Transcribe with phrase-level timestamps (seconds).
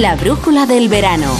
[0.00, 1.32] La brújula del verano.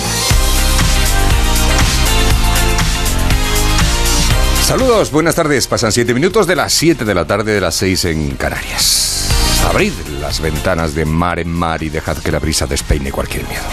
[4.62, 5.66] Saludos, buenas tardes.
[5.66, 9.28] Pasan siete minutos de las 7 de la tarde de las 6 en Canarias.
[9.68, 13.64] Abrid las ventanas de mar en mar y dejad que la brisa despeine cualquier miedo.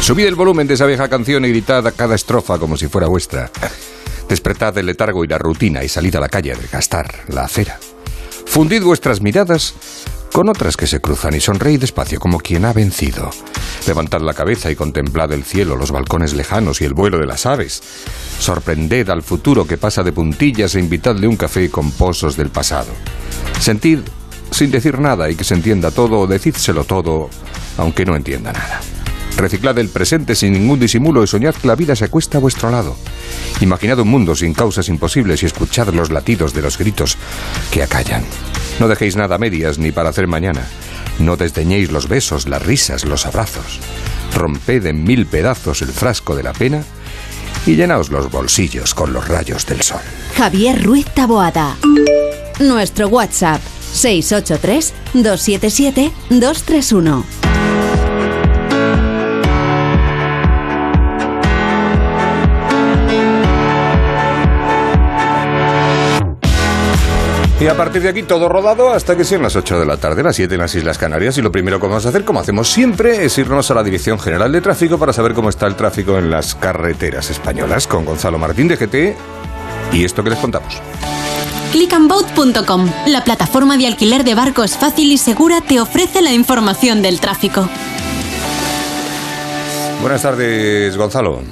[0.00, 3.50] Subid el volumen de esa vieja canción y gritad cada estrofa como si fuera vuestra.
[4.28, 7.80] Despertad el letargo y la rutina y salid a la calle a desgastar la acera.
[8.46, 9.74] Fundid vuestras miradas
[10.32, 13.30] con otras que se cruzan y sonreí despacio como quien ha vencido.
[13.86, 17.46] Levantad la cabeza y contemplad el cielo, los balcones lejanos y el vuelo de las
[17.46, 17.82] aves.
[18.38, 22.92] Sorprended al futuro que pasa de puntillas e invitadle un café con pozos del pasado.
[23.60, 24.00] Sentid
[24.50, 27.30] sin decir nada y que se entienda todo o decídselo todo
[27.78, 28.80] aunque no entienda nada.
[29.36, 32.70] Reciclad el presente sin ningún disimulo y soñad que la vida se acuesta a vuestro
[32.70, 32.94] lado.
[33.60, 37.16] Imaginad un mundo sin causas imposibles y escuchad los latidos de los gritos
[37.70, 38.24] que acallan.
[38.80, 40.66] No dejéis nada a medias ni para hacer mañana.
[41.18, 43.78] No desdeñéis los besos, las risas, los abrazos.
[44.34, 46.82] Romped en mil pedazos el frasco de la pena
[47.66, 50.00] y llenaos los bolsillos con los rayos del sol.
[50.34, 51.76] Javier Ruiz Taboada.
[52.58, 53.60] Nuestro WhatsApp
[53.92, 57.59] 683 277 231.
[67.60, 70.22] Y a partir de aquí todo rodado hasta que sean las 8 de la tarde,
[70.22, 71.36] las 7 en las Islas Canarias.
[71.36, 74.18] Y lo primero que vamos a hacer, como hacemos siempre, es irnos a la Dirección
[74.18, 78.38] General de Tráfico para saber cómo está el tráfico en las carreteras españolas con Gonzalo
[78.38, 79.14] Martín de GT
[79.92, 80.80] y esto que les contamos.
[81.72, 87.20] Clickandboat.com, la plataforma de alquiler de barcos fácil y segura, te ofrece la información del
[87.20, 87.68] tráfico.
[90.00, 91.42] Buenas tardes, Gonzalo.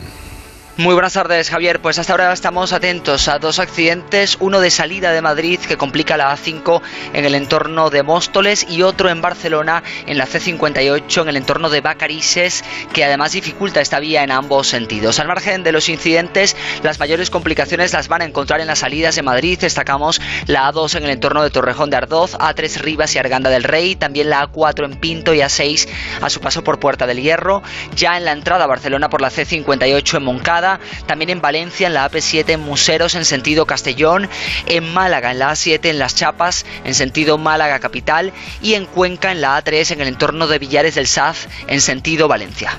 [0.78, 1.80] Muy buenas tardes, Javier.
[1.80, 6.16] Pues hasta ahora estamos atentos a dos accidentes, uno de salida de Madrid que complica
[6.16, 6.80] la A5
[7.14, 11.68] en el entorno de Móstoles y otro en Barcelona en la C58 en el entorno
[11.68, 12.62] de Bacarises
[12.92, 15.18] que además dificulta esta vía en ambos sentidos.
[15.18, 16.54] Al margen de los incidentes,
[16.84, 19.58] las mayores complicaciones las van a encontrar en las salidas de Madrid.
[19.58, 23.64] Destacamos la A2 en el entorno de Torrejón de Ardoz, A3 Rivas y Arganda del
[23.64, 25.88] Rey, también la A4 en Pinto y A6
[26.22, 27.64] a su paso por Puerta del Hierro,
[27.96, 30.67] ya en la entrada a Barcelona por la C58 en Moncada
[31.06, 34.28] también en Valencia en la AP7 en Museros en sentido Castellón,
[34.66, 39.32] en Málaga en la A7 en Las Chapas en sentido Málaga capital y en Cuenca
[39.32, 42.78] en la A3 en el entorno de Villares del Saz en sentido Valencia.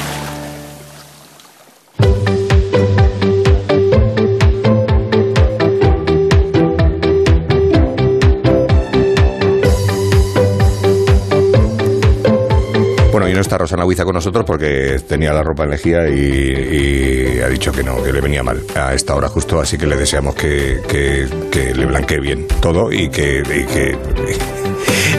[13.51, 17.73] está Rosana Huiza con nosotros porque tenía la ropa en lejía y, y ha dicho
[17.73, 20.79] que no, que le venía mal a esta hora justo, así que le deseamos que,
[20.87, 23.97] que- que le blanquee bien todo y que, y que,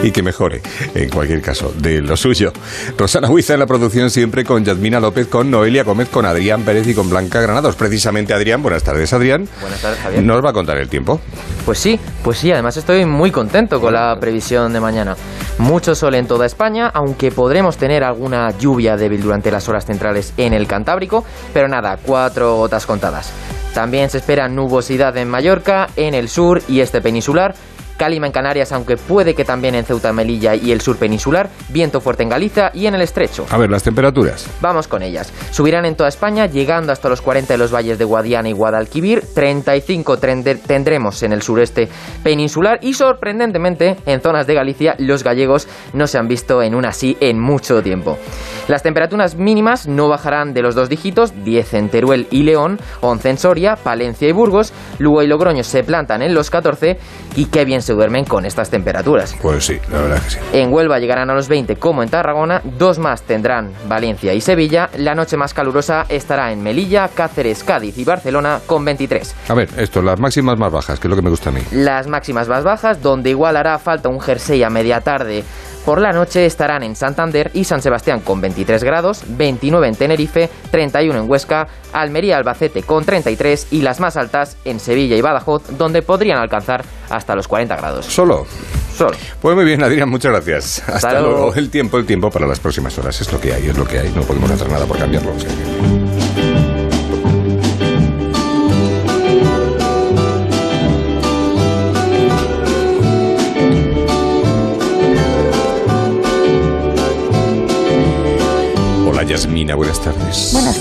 [0.03, 0.63] y que mejore,
[0.95, 2.55] en cualquier caso, de lo suyo.
[2.97, 6.87] Rosana Huiza en la producción siempre con Yadmina López, con Noelia Gómez, con Adrián Pérez
[6.89, 7.77] y con Blanca Granados.
[7.77, 9.47] Precisamente Adrián, buenas tardes Adrián.
[9.61, 10.23] Buenas tardes, Javier.
[10.23, 11.21] Nos va a contar el tiempo.
[11.67, 15.15] Pues sí, pues sí, además estoy muy contento con la previsión de mañana.
[15.59, 20.33] Mucho sol en toda España, aunque podremos tener alguna lluvia débil durante las horas centrales
[20.37, 23.33] en el Cantábrico, pero nada, cuatro gotas contadas.
[23.75, 27.55] También se espera nubosidad en Mallorca, en el sur y este peninsular.
[28.03, 31.49] Cálima en Canarias, aunque puede que también en Ceuta, Melilla y el sur peninsular.
[31.69, 33.47] Viento fuerte en Galicia y en el estrecho.
[33.49, 34.51] A ver, las temperaturas.
[34.61, 35.33] Vamos con ellas.
[35.53, 39.23] Subirán en toda España, llegando hasta los 40 en los valles de Guadiana y Guadalquivir.
[39.33, 41.89] 35 trende- tendremos en el sureste
[42.25, 42.81] peninsular.
[42.83, 47.17] Y sorprendentemente, en zonas de Galicia, los gallegos no se han visto en una así
[47.21, 48.19] en mucho tiempo.
[48.67, 53.31] Las temperaturas mínimas no bajarán de los dos dígitos: 10 en Teruel y León, 11
[53.31, 54.73] en Soria, Palencia y Burgos.
[54.99, 56.99] Lugo y Logroño se plantan en los 14.
[57.37, 59.35] Y qué bien se duermen con estas temperaturas.
[59.41, 60.39] Pues sí, la verdad que sí.
[60.53, 64.91] En Huelva llegarán a los 20 como en Tarragona, dos más tendrán Valencia y Sevilla,
[64.97, 69.35] la noche más calurosa estará en Melilla, Cáceres, Cádiz y Barcelona con 23.
[69.49, 71.61] A ver, esto, las máximas más bajas, que es lo que me gusta a mí.
[71.73, 75.45] Las máximas más bajas, donde igual hará falta un jersey a media tarde.
[75.85, 80.49] Por la noche estarán en Santander y San Sebastián con 23 grados, 29 en Tenerife,
[80.71, 85.77] 31 en Huesca, Almería, Albacete con 33 y las más altas en Sevilla y Badajoz,
[85.77, 88.07] donde podrían alcanzar hasta los 40 grados.
[88.07, 88.47] Solo.
[88.95, 89.17] Solo.
[89.41, 90.79] Pues muy bien, Adrián, muchas gracias.
[90.81, 91.31] Hasta, Hasta luego.
[91.37, 91.55] luego.
[91.55, 93.21] El tiempo, el tiempo para las próximas horas.
[93.21, 94.11] Es lo que hay, es lo que hay.
[94.11, 95.33] No podemos hacer nada por cambiarlo.
[95.35, 96.22] o sea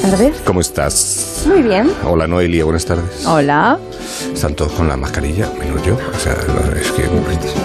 [0.01, 0.19] tardes.
[0.19, 0.41] Buenas tardes.
[0.45, 1.43] ¿Cómo estás?
[1.45, 1.91] Muy bien.
[2.03, 3.25] Hola Noelia, buenas tardes.
[3.25, 3.77] Hola.
[4.33, 5.95] Están todos con la mascarilla, menos yo.
[5.95, 6.33] O sea,
[6.79, 7.03] es que.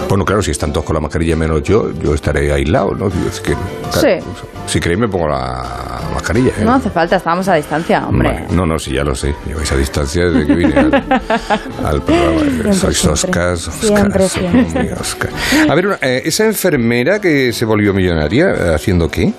[0.09, 3.07] Bueno, claro, si están todos con la mascarilla menos yo, yo estaré aislado, ¿no?
[3.07, 3.55] Es que,
[3.91, 4.25] claro, Sí.
[4.67, 6.49] Si queréis, me pongo la mascarilla.
[6.49, 6.63] ¿eh?
[6.65, 8.29] No hace falta, estábamos a distancia, hombre.
[8.29, 8.45] Vale.
[8.51, 9.33] No, no, sí, ya lo sé.
[9.45, 10.93] Lleváis a distancia desde que vine al,
[11.85, 12.39] al programa.
[12.41, 13.11] Siempre, Sois siempre.
[13.13, 14.27] Oscar, Oscar.
[14.29, 15.29] Siempre, Oscar.
[15.69, 19.31] A ver, una- eh, esa enfermera que se volvió millonaria, eh, ¿haciendo qué?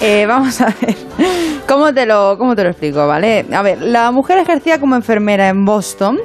[0.00, 0.96] Eh, vamos a ver.
[1.70, 3.46] ¿Cómo te, lo, ¿Cómo te lo explico, vale?
[3.52, 6.18] A ver, la mujer ejercía como enfermera en Boston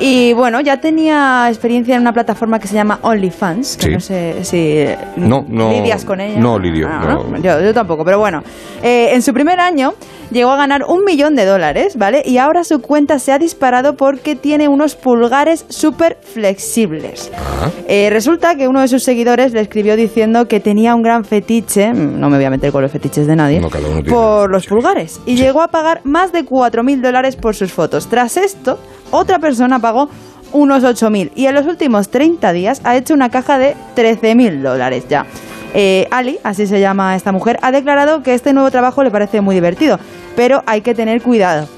[0.00, 3.90] y, bueno, ya tenía experiencia en una plataforma que se llama OnlyFans, que Sí.
[3.92, 4.84] no sé si
[5.16, 6.38] No, no- lidias con ella.
[6.38, 7.00] no lidio, Ah,
[7.30, 7.38] no.
[7.38, 8.42] Yo, yo tampoco, pero bueno.
[8.82, 9.94] Eh, en su primer año
[10.30, 12.22] llegó a ganar un millón de dólares, ¿vale?
[12.24, 17.30] Y ahora su cuenta se ha disparado porque tiene unos pulgares súper flexibles.
[17.36, 21.24] Ah, Eh, resulta que uno de sus seguidores le escribió diciendo que tenía un gran
[21.24, 24.02] fetiche, mm, no me voy a meter con los fetiches de nadie, No, cada uno
[24.02, 24.74] tiene por los fetiche.
[24.74, 25.20] pulgares.
[25.26, 28.08] Y llegó a pagar más de 4.000 dólares por sus fotos.
[28.08, 28.78] Tras esto,
[29.10, 30.08] otra persona pagó
[30.52, 35.06] unos 8.000 y en los últimos 30 días ha hecho una caja de 13.000 dólares
[35.08, 35.26] ya.
[35.74, 39.40] Eh, Ali, así se llama esta mujer, ha declarado que este nuevo trabajo le parece
[39.40, 39.98] muy divertido,
[40.34, 41.68] pero hay que tener cuidado.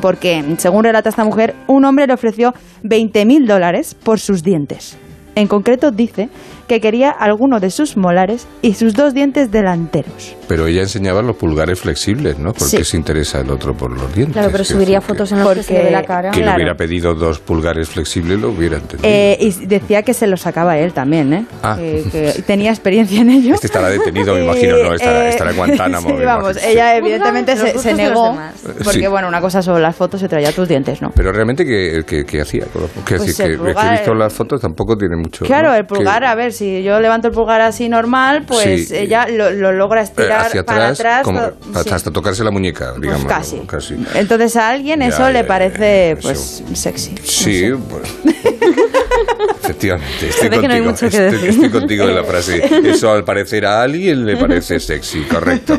[0.00, 2.52] Porque, según relata esta mujer, un hombre le ofreció
[2.82, 4.96] 20.000 dólares por sus dientes.
[5.36, 6.28] En concreto dice
[6.68, 10.36] que quería alguno de sus molares y sus dos dientes delanteros.
[10.46, 12.52] Pero ella enseñaba los pulgares flexibles, ¿no?
[12.52, 12.84] ¿Por Sí.
[12.84, 14.34] se interesa el otro por los dientes?
[14.34, 16.30] Claro, pero subiría que- fotos en las que se le ve la cara.
[16.30, 16.56] Que le Claro.
[16.56, 19.08] hubiera pedido dos pulgares flexibles lo hubiera entendido.
[19.10, 21.46] Eh, y decía que se lo sacaba él también, ¿eh?
[21.62, 21.76] Ah.
[21.78, 23.54] Que, que tenía experiencia en ello.
[23.54, 24.94] Este estará detenido, me imagino, ¿no?
[24.94, 26.08] Estará, eh, estará en Guantánamo.
[26.18, 28.28] sí, vamos, imagino, ella evidentemente Los se, se los negó.
[28.30, 28.54] demás.
[28.84, 29.06] Porque, Sí.
[29.06, 31.10] bueno, una cosa son las fotos y otra ya tus dientes, ¿no?
[31.14, 32.64] Pero realmente, ¿qué, qué- qué hacía?
[32.74, 35.44] los- ¿Qué Pues decir, que, que pulgar- he visto las fotos, tampoco tiene mucho...
[35.44, 35.74] Claro, ¿no?
[35.76, 38.96] el pulgar, a ver, si yo levanto el pulgar así normal, pues Sí.
[38.96, 40.04] ella lo, lo logra eh,
[40.42, 41.90] hacia para atrás, como hasta, sí.
[41.90, 43.26] hasta tocarse la muñeca, Pues digamos.
[43.26, 43.58] casi.
[43.60, 43.96] casi.
[44.14, 47.14] Entonces a alguien Ya, eso ya, le parece, pues, sexy.
[47.24, 48.06] Sí, bueno.
[49.64, 51.08] Efectivamente, estoy ve que no contigo.
[51.08, 52.62] estoy, estoy contigo en la frase.
[52.90, 55.78] Eso al parecer a alguien le parece sexy, correcto.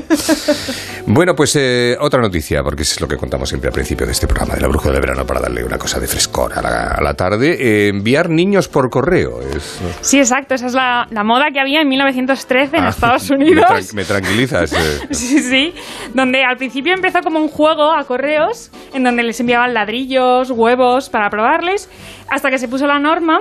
[1.08, 4.28] Bueno, pues eh, otra noticia, porque es lo que contamos siempre al principio de este
[4.28, 7.02] programa de la bruja de verano para darle una cosa de frescor a la, a
[7.02, 7.58] la tarde.
[7.60, 9.40] Eh, enviar niños por correo.
[9.42, 10.56] Es, Sí, exacto.
[10.56, 13.66] Esa es la, la moda que había en 1913 en Ah, Estados me Unidos.
[13.70, 14.74] tran- Me, tranquilizas.
[14.74, 15.08] eh.
[15.12, 15.74] Sí, sí.
[16.14, 21.10] Donde al principio empezó como un juego a correos, en donde les enviaban ladrillos, huevos
[21.10, 21.90] para probarles,
[22.30, 23.40] hasta que se puso la norma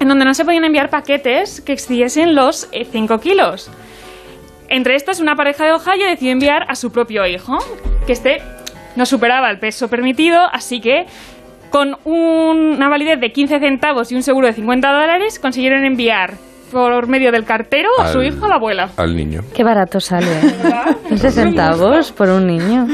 [0.00, 3.70] en donde no se podían enviar paquetes que excediesen los 5 kilos.
[4.68, 7.58] Entre estos, una pareja de Ohio decidió enviar a su propio hijo,
[8.06, 8.42] que este
[8.96, 11.06] no superaba el peso permitido, así que
[11.70, 16.34] con un- una validez de 15 centavos y un seguro de 50 dólares consiguieron enviar
[16.70, 18.90] por medio del cartero a su hijo a la abuela.
[18.98, 19.42] Al niño.
[19.54, 20.26] Qué barato sale.
[20.26, 20.54] ¿eh?
[21.08, 22.86] 15 centavos por un niño.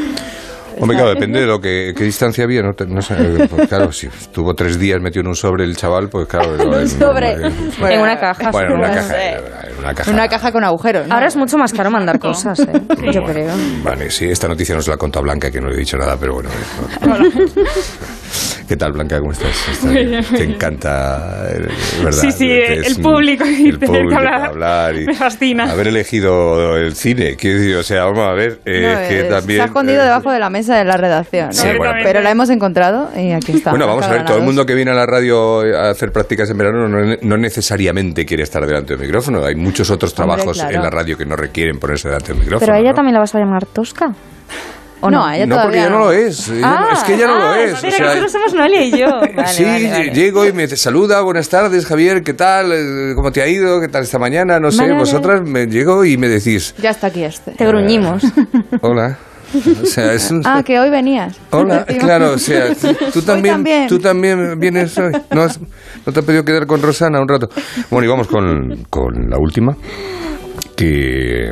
[0.80, 3.14] Hombre, claro, depende de lo que qué distancia había, no, te- no sé,
[3.48, 6.68] pues claro, si estuvo tres días metido en un sobre el chaval, pues claro, en
[6.68, 7.32] un sobre.
[7.32, 8.50] en una caja.
[8.50, 10.10] Bueno, en una caja, en una caja.
[10.10, 11.06] Una caja con agujeros.
[11.06, 11.14] ¿no?
[11.14, 12.66] Ahora es mucho más caro mandar cosas, ¿eh?
[13.12, 13.54] yo Bueno, creo.
[13.82, 16.34] Vale, sí, esta noticia nos la contado Blanca, que no le he dicho nada, pero
[16.34, 16.48] bueno.
[17.34, 17.54] es-
[18.74, 19.20] ¿Qué tal, Blanca?
[19.20, 19.68] ¿Cómo estás?
[19.70, 21.68] Está- bien, Te encanta, eh,
[22.02, 22.20] ¿verdad?
[22.20, 25.70] Sí, sí, Es el un- público y el tener que público, hablar y me fascina.
[25.70, 29.22] Haber elegido el cine, quiero decir, o sea, vamos a ver, eh, No, es que
[29.30, 29.58] también...
[29.58, 31.46] Se ha escondido eh, debajo de la mesa de la redacción.
[31.46, 31.52] ¿no?
[31.52, 33.70] Sí, bueno, pero la hemos encontrado y aquí está.
[33.70, 36.50] Bueno, vamos a ver, todo el mundo que viene a la radio a hacer prácticas
[36.50, 39.44] en verano no, no necesariamente quiere estar delante del micrófono.
[39.44, 40.74] Hay muchos otros Hombre, trabajos claro.
[40.74, 42.58] en la radio que no requieren ponerse delante del micrófono.
[42.66, 42.96] Pero a ella ¿no?
[42.96, 44.12] también la vas a llamar tosca.
[45.06, 45.32] ¿O No, no?
[45.32, 46.48] ella No, porque ella no lo es.
[46.48, 47.72] Es que ella no lo Ah, es.
[47.72, 49.06] o espera, sea, que solo somos Noelia y yo.
[49.36, 50.10] Vale, sí, vale, vale.
[50.12, 52.72] llego y me saluda, buenas tardes, Javier, ¿qué tal?
[52.72, 53.80] Eh, ¿Cómo te ha ido?
[53.82, 54.58] ¿Qué tal esta mañana?
[54.58, 57.50] No sé, Vale, vale, vosotras me llego y me decís, Ya está aquí este.
[57.52, 58.22] Te gruñimos.
[58.80, 59.18] hola.
[59.82, 61.36] O sea, es un- Ah, que hoy venías.
[61.50, 62.74] Hola, claro, o sea,
[63.12, 63.86] tú también, también.
[63.88, 65.12] tú también vienes hoy.
[65.30, 65.60] ¿No, has-
[66.04, 67.48] ¿No te has pedido quedar con Rosana un rato?
[67.90, 69.76] Bueno, y vamos con, con la última,
[70.76, 71.50] que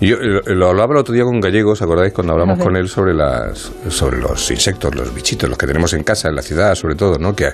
[0.00, 2.12] yo eh, lo hablaba el otro día con Gallegos, ¿acordáis?
[2.12, 6.04] Cuando hablamos con él sobre las sobre los insectos, los bichitos, los que tenemos en
[6.04, 7.34] casa, en la ciudad, sobre todo, ¿no?
[7.34, 7.52] Que,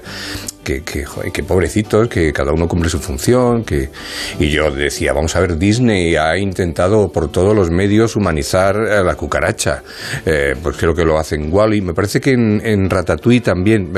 [0.64, 3.88] que, que, joder, que pobrecitos, que cada uno cumple su función, que
[4.38, 9.02] y yo decía, vamos a ver, Disney ha intentado por todos los medios humanizar a
[9.02, 9.82] la cucaracha,
[10.26, 13.90] eh, pues creo que lo hace en Wally, me parece que en, en Ratatouille también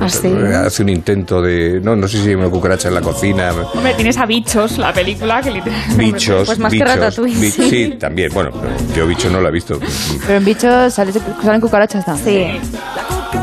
[0.00, 0.28] ¿Ah, sí?
[0.54, 3.94] hace un intento de, no, no sé si hay una cucaracha en la cocina, Hombre,
[3.94, 6.04] tienes a Bichos, la película, que literalmente...
[6.12, 7.70] bichos, Pues más que bichos, Ratatouille, bi- sí.
[7.70, 8.50] sí, también, bueno,
[8.96, 9.78] yo bicho no la he visto.
[10.26, 12.60] Pero en bichos sale- salen cucarachas también.
[12.62, 12.70] Sí.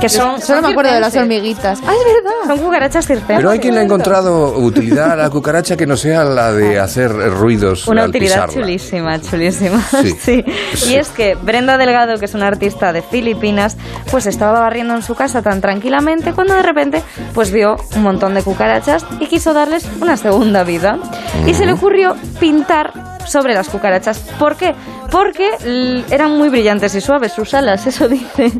[0.01, 1.80] Que son, Solo me acuerdo de las hormiguitas.
[1.86, 2.32] Ah, es verdad.
[2.46, 3.36] Son cucarachas circenses.
[3.38, 6.80] Pero hay quien le ha encontrado utilidad a la cucaracha que no sea la de
[6.80, 8.54] hacer ruidos Una al utilidad pisarla.
[8.54, 9.82] chulísima, chulísima.
[10.01, 10.16] Sí.
[10.27, 10.44] Sí.
[10.75, 10.92] Sí.
[10.92, 13.75] Y es que Brenda Delgado, que es una artista de Filipinas,
[14.12, 17.01] pues estaba barriendo en su casa tan tranquilamente cuando de repente
[17.34, 21.00] pues vio un montón de cucarachas y quiso darles una segunda vida.
[21.48, 22.94] Y se le ocurrió pintar
[23.25, 24.20] sobre las cucarachas.
[24.39, 24.74] ¿Por qué?
[25.12, 28.52] Porque l- eran muy brillantes y suaves sus alas, eso dice.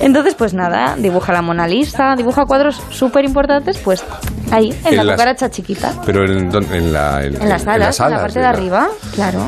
[0.00, 4.04] Entonces, pues nada, dibuja la Mona Lisa, dibuja cuadros súper importantes, pues
[4.50, 5.92] ahí, en, En la las- cucaracha chiquita.
[6.04, 6.76] Pero en, dónde?
[6.76, 9.40] en la, en, En las alas, en la parte de arriba, claro.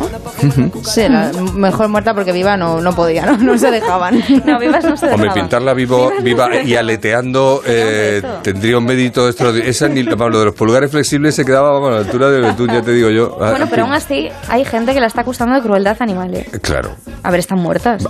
[0.85, 3.37] Sí, la- mejor muerta porque viva no, no podía, ¿no?
[3.39, 4.23] No se dejaban.
[4.45, 5.35] No, vivas no se Hombre, dejaban.
[5.45, 9.51] pintarla vivo, viva y aleteando eh, tendría un mérito extra.
[9.51, 12.69] Esa ni Pablo de los pulgares flexibles se quedaba vamos, a la altura de Betún,
[12.69, 13.31] ya te digo yo.
[13.37, 16.35] Bueno, en pero aún así hay gente que la está acusando de crueldad animal.
[16.35, 16.44] ¿eh?
[16.63, 16.97] Claro.
[17.23, 18.05] A ver, están muertas.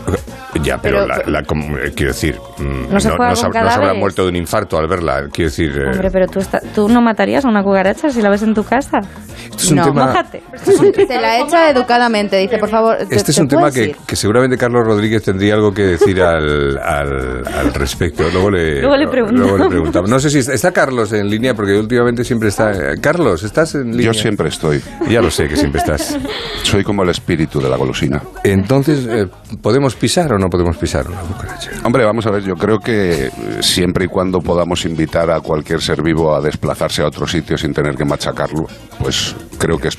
[0.62, 3.52] Ya, pero, Pero- la, la- como- eh, quiero decir, mm, No se juega no, con
[3.52, 5.28] sab- no se habrá muerto de un infarto al verla.
[5.32, 8.30] Quiero decir, eh, Hombre, pero tú, está- tú no matarías a una cucaracha si la
[8.30, 9.00] ves en tu casa.
[9.44, 10.06] esto es un no, tema.
[10.06, 10.42] Mójate.
[10.64, 12.36] Se la echa educadamente.
[12.38, 15.82] Dice, por favor, te- Este es un tema que, seguramente Carlos Rodríguez tendría algo que
[15.82, 18.24] decir al, al, al respecto.
[18.32, 19.48] Luego le, Luego le preguntamos.
[19.48, 20.10] luego le preguntamos.
[20.10, 22.72] No sé si está, está Carlos en línea, porque últimamente siempre está.
[22.72, 24.06] eh, Carlos, ¿estás en línea?
[24.06, 24.80] Yo siempre estoy.
[25.08, 26.16] Ya lo sé que siempre estás.
[26.62, 28.22] Soy como el espíritu de la golosina.
[28.44, 29.26] Entonces, eh,
[29.62, 31.70] ¿podemos pisar o no podemos pisar una cucaracha?
[31.82, 35.80] Hombre, vamos a ver, yo creo que eh, siempre y cuando podamos invitar a cualquier
[35.80, 38.66] ser vivo a desplazarse a otro sitio sin tener que machacarlo,
[38.98, 39.96] pues creo que es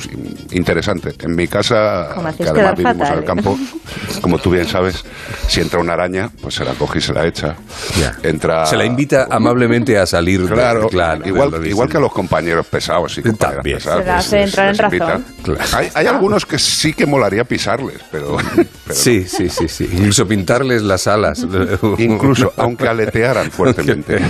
[0.52, 1.14] interesante.
[1.20, 3.26] En mi casa, que además vivimos fatal, al ¿eh?
[3.26, 3.58] campo,
[4.22, 5.04] como tú bien sabes,
[5.48, 7.56] si entra una araña, pues se la coge y se la echa.
[8.00, 8.16] Ya.
[8.24, 8.66] Entra...
[8.66, 10.42] Se la invita amablemente a salir.
[10.48, 13.78] de- Claro, claro igual, de igual que a los compañeros pesados y compañeras También.
[13.78, 14.04] pesadas.
[14.04, 15.26] Se la pues, hace les- entrar en razón.
[15.44, 15.60] Claro.
[15.74, 18.38] Hay, hay algunos que sí que molaría pisarles, pero...
[18.86, 19.90] pero Sí, sí, sí, sí.
[19.92, 21.46] Incluso pintarles las alas.
[21.98, 24.20] Incluso, aunque aletearan fuertemente.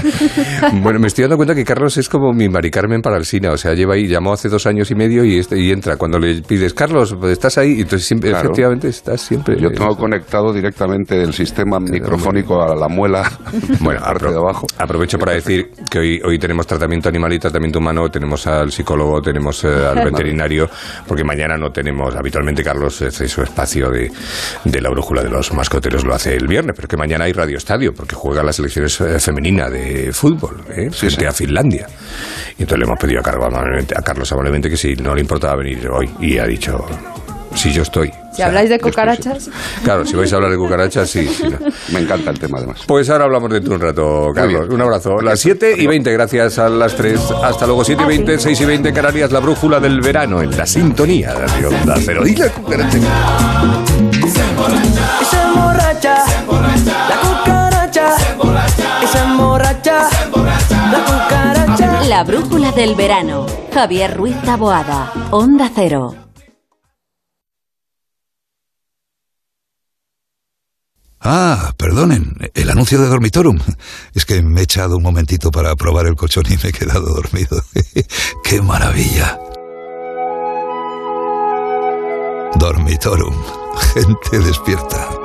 [0.82, 3.50] Bueno, me estoy dando cuenta que Carlos es como mi Mari Carmen para el cine.
[3.50, 5.98] O sea, lleva ahí, llamó hace dos años y medio y, este, y entra.
[5.98, 7.74] Cuando le pides, Carlos, ¿estás ahí?
[7.78, 8.46] Y entonces siempre, Claro.
[8.46, 9.60] efectivamente, estás siempre.
[9.60, 13.30] Yo tengo conectado directamente el sistema microfónico a la muela,
[13.80, 14.68] Bueno, apro- de abajo.
[14.78, 19.22] aprovecho para decir que hoy, hoy tenemos tratamiento animal y tratamiento humano, tenemos al psicólogo,
[19.22, 20.70] tenemos eh, al veterinario,
[21.08, 24.12] porque mañana no tenemos, habitualmente Carlos hace su espacio de,
[24.64, 27.58] de la brújula de los mascoteros, lo hace el viernes, pero que mañana hay Radio
[27.58, 30.90] Estadio, porque juega la selección eh, femenina de fútbol, ¿eh?
[30.92, 31.26] Frente sí.
[31.26, 31.88] a Finlandia.
[32.58, 35.22] Y entonces le hemos pedido a Carlos amablemente, a Carlos amablemente que si no le
[35.22, 36.86] importaba venir hoy, y ha dicho...
[37.56, 38.12] Si yo estoy.
[38.34, 39.50] Si habláis de cucarachas,
[39.84, 41.26] Claro, si vais a hablar de cucarachas, sí.
[41.26, 41.58] sí, no.
[41.94, 42.82] Me encanta el tema, además.
[42.86, 44.68] Pues ahora hablamos dentro de un rato, Carlos.
[44.70, 45.22] Un abrazo.
[45.22, 47.20] Las 7 y 20, gracias a las 3.
[47.44, 50.66] Hasta luego, 7 y 20, 6 y 20, Canarias, la brújula del verano en la
[50.66, 52.28] sintonía de Onda Cero.
[52.28, 53.00] Y la cucaracha.
[59.36, 62.04] Y se emborracha, la cucaracha.
[62.06, 63.46] La brújula del verano.
[63.74, 65.12] Javier Ruiz Taboada.
[65.32, 66.16] Onda Cero.
[71.28, 73.58] Ah, perdonen, el anuncio de Dormitorum.
[74.14, 77.16] Es que me he echado un momentito para probar el colchón y me he quedado
[77.16, 77.62] dormido.
[78.44, 79.40] ¡Qué maravilla!
[82.60, 83.36] Dormitorum.
[83.96, 85.25] Gente despierta.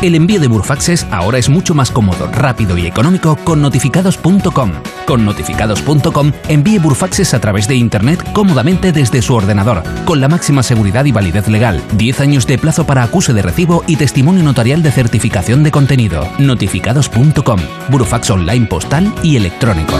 [0.00, 4.72] El envío de Burfaxes ahora es mucho más cómodo, rápido y económico con notificados.com.
[5.04, 10.62] Con notificados.com envíe Burfaxes a través de Internet cómodamente desde su ordenador, con la máxima
[10.62, 14.84] seguridad y validez legal, 10 años de plazo para acuse de recibo y testimonio notarial
[14.84, 16.28] de certificación de contenido.
[16.38, 17.58] Notificados.com.
[17.88, 19.94] Burfax online postal y electrónico.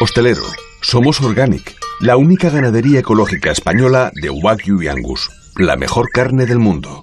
[0.00, 0.44] Hostelero,
[0.80, 6.58] somos Organic, la única ganadería ecológica española de Wagyu y Angus, la mejor carne del
[6.58, 7.02] mundo.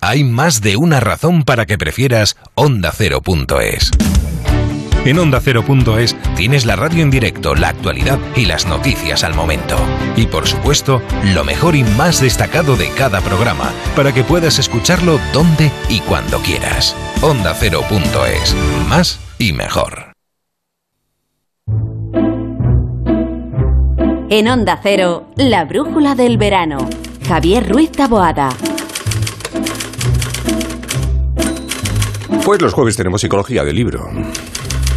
[0.00, 3.90] Hay más de una razón para que prefieras Onda Cero.es.
[5.04, 9.76] En Onda Cero.es tienes la radio en directo, la actualidad y las noticias al momento.
[10.16, 11.02] Y por supuesto,
[11.34, 16.38] lo mejor y más destacado de cada programa, para que puedas escucharlo donde y cuando
[16.40, 16.94] quieras.
[17.22, 18.54] Onda Cero.es.
[18.88, 20.12] Más y mejor.
[24.30, 26.88] En Onda Cero, la brújula del verano.
[27.26, 28.50] Javier Ruiz Taboada.
[32.48, 34.08] Pues los jueves tenemos psicología del libro.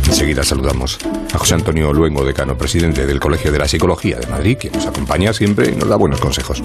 [0.08, 0.98] Enseguida saludamos
[1.34, 4.86] a José Antonio Luengo, decano presidente del Colegio de la Psicología de Madrid, quien nos
[4.86, 6.63] acompaña siempre y nos da buenos consejos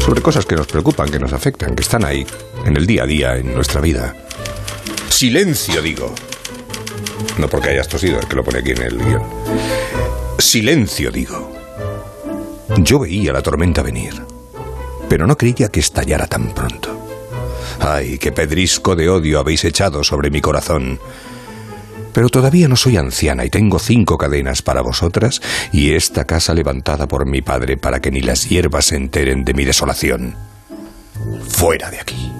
[0.00, 2.26] sobre cosas que nos preocupan, que nos afectan, que están ahí,
[2.64, 4.16] en el día a día, en nuestra vida.
[5.10, 6.12] Silencio, digo.
[7.38, 9.22] No porque hayas tosido, es que lo pone aquí en el guion.
[10.40, 11.52] Silencio, digo.
[12.78, 14.20] Yo veía la tormenta venir,
[15.08, 17.05] pero no creía que estallara tan pronto.
[17.80, 20.98] Ay, qué pedrisco de odio habéis echado sobre mi corazón.
[22.12, 25.42] Pero todavía no soy anciana y tengo cinco cadenas para vosotras
[25.72, 29.52] y esta casa levantada por mi padre para que ni las hierbas se enteren de
[29.52, 30.34] mi desolación.
[31.48, 32.32] Fuera de aquí.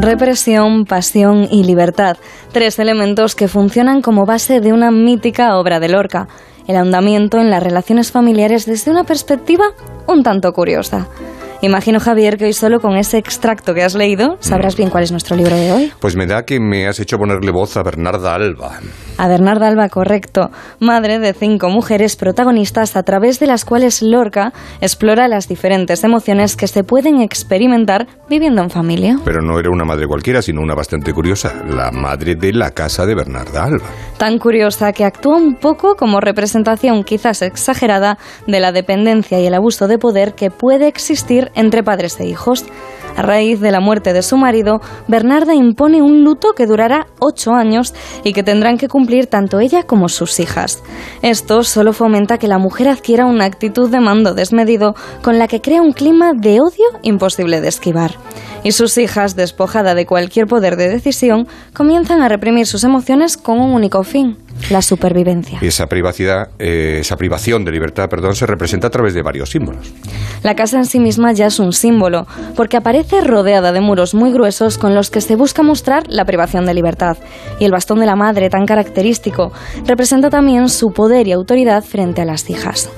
[0.00, 2.16] Represión, pasión y libertad,
[2.52, 6.26] tres elementos que funcionan como base de una mítica obra de Lorca,
[6.66, 9.66] el ahondamiento en las relaciones familiares desde una perspectiva
[10.06, 11.08] un tanto curiosa.
[11.62, 15.12] Imagino, Javier, que hoy solo con ese extracto que has leído sabrás bien cuál es
[15.12, 15.92] nuestro libro de hoy.
[16.00, 18.78] Pues me da que me has hecho ponerle voz a Bernarda Alba.
[19.18, 24.54] A Bernarda Alba, correcto, madre de cinco mujeres protagonistas a través de las cuales Lorca
[24.80, 29.18] explora las diferentes emociones que se pueden experimentar viviendo en familia.
[29.22, 33.04] Pero no era una madre cualquiera, sino una bastante curiosa, la madre de la casa
[33.04, 33.86] de Bernarda Alba.
[34.16, 39.52] Tan curiosa que actúa un poco como representación quizás exagerada de la dependencia y el
[39.54, 42.64] abuso de poder que puede existir entre padres e hijos.
[43.16, 47.52] A raíz de la muerte de su marido, Bernarda impone un luto que durará ocho
[47.52, 47.92] años
[48.24, 50.82] y que tendrán que cumplir tanto ella como sus hijas.
[51.20, 55.60] Esto solo fomenta que la mujer adquiera una actitud de mando desmedido con la que
[55.60, 58.12] crea un clima de odio imposible de esquivar.
[58.62, 63.58] Y sus hijas, despojada de cualquier poder de decisión, comienzan a reprimir sus emociones con
[63.58, 64.36] un único fin,
[64.68, 65.58] la supervivencia.
[65.62, 69.92] Esa privacidad, eh, esa privación de libertad, perdón, se representa a través de varios símbolos.
[70.42, 74.32] La casa en sí misma ya es un símbolo, porque aparece rodeada de muros muy
[74.32, 77.16] gruesos con los que se busca mostrar la privación de libertad.
[77.58, 79.52] Y el bastón de la madre, tan característico,
[79.86, 82.90] representa también su poder y autoridad frente a las hijas.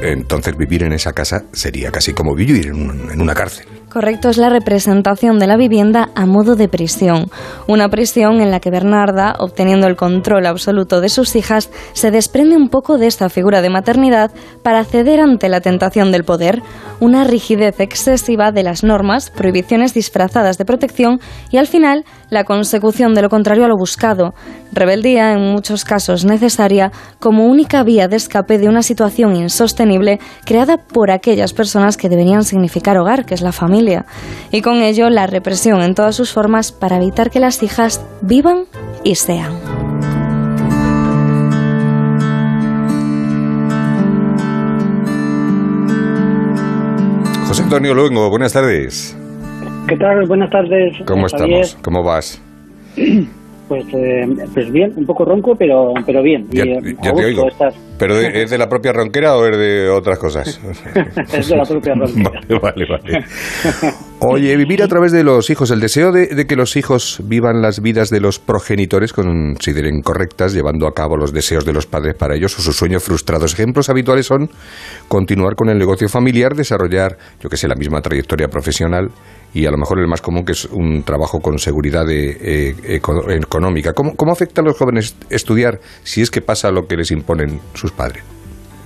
[0.00, 3.66] Entonces vivir en esa casa sería casi como vivir en, un- en una cárcel.
[3.90, 7.30] Correcto, es la representación de la vivienda a modo de prisión.
[7.66, 12.54] Una prisión en la que Bernarda, obteniendo el control absoluto de sus hijas, se desprende
[12.54, 14.30] un poco de esta figura de maternidad
[14.62, 16.62] para ceder ante la tentación del poder,
[17.00, 21.18] una rigidez excesiva de las normas, prohibiciones disfrazadas de protección
[21.50, 24.34] y al final la consecución de lo contrario a lo buscado,
[24.70, 30.76] rebeldía en muchos casos necesaria como única vía de escape de una situación insostenible creada
[30.76, 33.77] por aquellas personas que deberían significar hogar, que es la familia,
[34.50, 38.64] y con ello la represión en todas sus formas para evitar que las hijas vivan
[39.04, 39.52] y sean.
[47.46, 49.16] José Antonio Luengo, buenas tardes.
[49.88, 50.26] ¿Qué tal?
[50.26, 50.96] Buenas tardes.
[51.06, 51.78] ¿Cómo estamos?
[51.82, 52.40] ¿Cómo vas?
[53.68, 56.46] Pues, eh, pues bien, un poco ronco, pero, pero bien.
[56.50, 57.48] Ya, Y, eh, ya te oigo.
[57.48, 57.74] estás.
[57.98, 60.58] ¿Pero de- es de la propia ronquera o es de otras cosas?
[61.34, 62.30] es de la propia ronquera.
[62.30, 63.24] Vale, vale, vale.
[64.20, 67.62] Oye, vivir a través de los hijos, el deseo de, de que los hijos vivan
[67.62, 72.16] las vidas de los progenitores consideren correctas, llevando a cabo los deseos de los padres
[72.16, 73.52] para ellos o sus sueños frustrados.
[73.52, 74.50] Ejemplos habituales son
[75.06, 79.08] continuar con el negocio familiar, desarrollar, yo que sé, la misma trayectoria profesional
[79.54, 82.30] y a lo mejor el más común que es un trabajo con seguridad de,
[82.70, 83.92] eh, eco- económica.
[83.92, 87.60] ¿Cómo, ¿Cómo afecta a los jóvenes estudiar si es que pasa lo que les imponen
[87.74, 88.24] sus padres?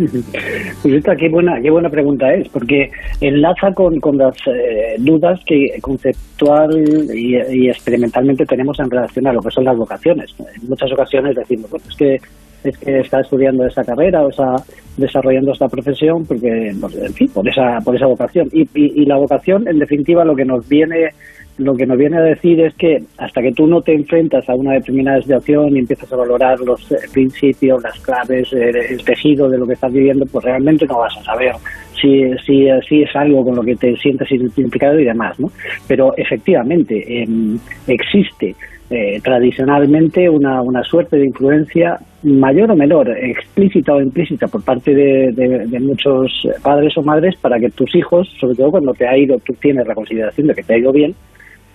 [0.83, 5.41] Pues esta qué buena, qué buena pregunta es, porque enlaza con, con las eh, dudas
[5.47, 6.71] que conceptual
[7.15, 10.35] y, experimentalmente tenemos en relación a lo que son las vocaciones.
[10.39, 12.19] En muchas ocasiones decimos, bueno, es que
[12.65, 14.55] es que está estudiando esta carrera o está
[14.97, 18.49] desarrollando esta profesión porque, pues, en fin, por esa, por esa vocación.
[18.53, 21.11] Y la vocación, en definitiva, lo que nos viene
[21.59, 24.55] lo que nos viene a decir es que hasta que tú no te enfrentas a
[24.55, 29.49] una determinada situación y empiezas a valorar los eh, principios, las claves, eh, el tejido
[29.49, 31.53] de lo que estás viviendo, pues realmente no vas a saber
[32.01, 35.49] si, si, si es algo con lo que te sientes identificado y demás, ¿no?
[35.87, 38.55] Pero efectivamente em, existe
[38.91, 44.95] eh, tradicionalmente una, una suerte de influencia mayor o menor, explícita o implícita por parte
[44.95, 46.31] de, de- de muchos
[46.63, 49.87] padres o madres para que tus hijos, sobre todo cuando te ha ido, tú tienes
[49.87, 51.15] la consideración de que te ha ido bien,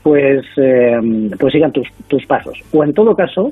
[0.08, 2.58] pues, eh, pues sigan tus, tus pasos.
[2.72, 3.52] O en todo caso,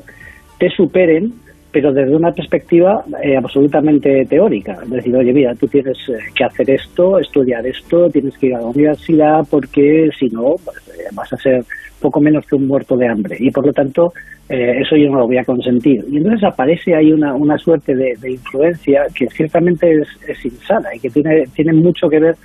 [0.58, 1.34] te superen,
[1.70, 4.78] pero desde una perspectiva eh, absolutamente teórica.
[4.82, 8.56] Es decir, oye, mira, tú tienes eh, que hacer esto, estudiar esto, tienes que ir
[8.56, 11.66] a la universidad porque si no, pues, eh, vas a ser
[12.00, 13.36] poco menos que un muerto de hambre.
[13.38, 14.14] Y por lo tanto,
[14.48, 16.06] eh, eso yo no lo voy a consentir.
[16.10, 21.02] Y entonces aparece ahí una, una suerte de, influencia que ciertamente es, es insana y
[21.02, 22.36] que tiene, tiene mucho que ver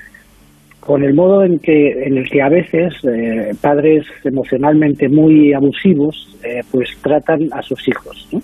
[0.80, 6.36] con el modo en que en el que a veces eh, padres emocionalmente muy abusivos
[6.42, 8.40] eh, pues tratan a sus hijos ¿no?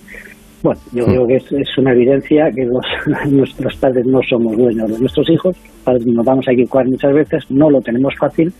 [0.61, 2.85] bueno yo creo que es, es una evidencia que los,
[3.31, 5.57] nuestros padres no somos dueños de nuestros hijos
[6.05, 8.53] nos vamos a equivocar muchas veces no lo tenemos fácil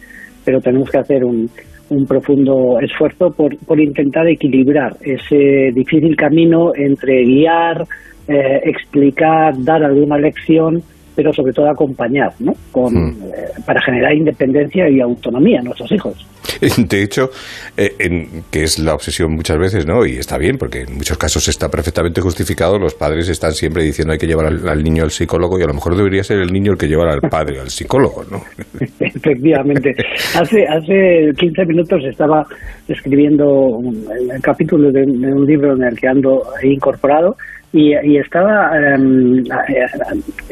[0.43, 1.49] pero tenemos que hacer un,
[1.89, 7.85] un profundo esfuerzo por, por intentar equilibrar ese difícil camino entre guiar
[8.27, 10.81] eh, explicar dar alguna lección
[11.17, 12.53] pero sobre todo acompañar, ¿no?
[12.71, 16.25] Con, eh, para generar independencia y autonomía a nuestros hijos.
[16.77, 17.31] De hecho,
[17.75, 20.05] eh, en- que es la obsesión muchas veces, ¿no?
[20.05, 22.77] Y está bien, porque en muchos casos está perfectamente justificado.
[22.77, 25.67] Los padres están siempre diciendo hay que llevar al, al niño al psicólogo y a
[25.67, 28.41] lo mejor debería ser el niño el que llevara al padre al psicólogo, ¿no?
[28.99, 29.95] Efectivamente.
[30.39, 32.45] Hace, hace 15 minutos estaba
[32.87, 37.35] escribiendo un, el capítulo de, de un libro en el que ando incorporado
[37.73, 38.97] y, y estaba eh,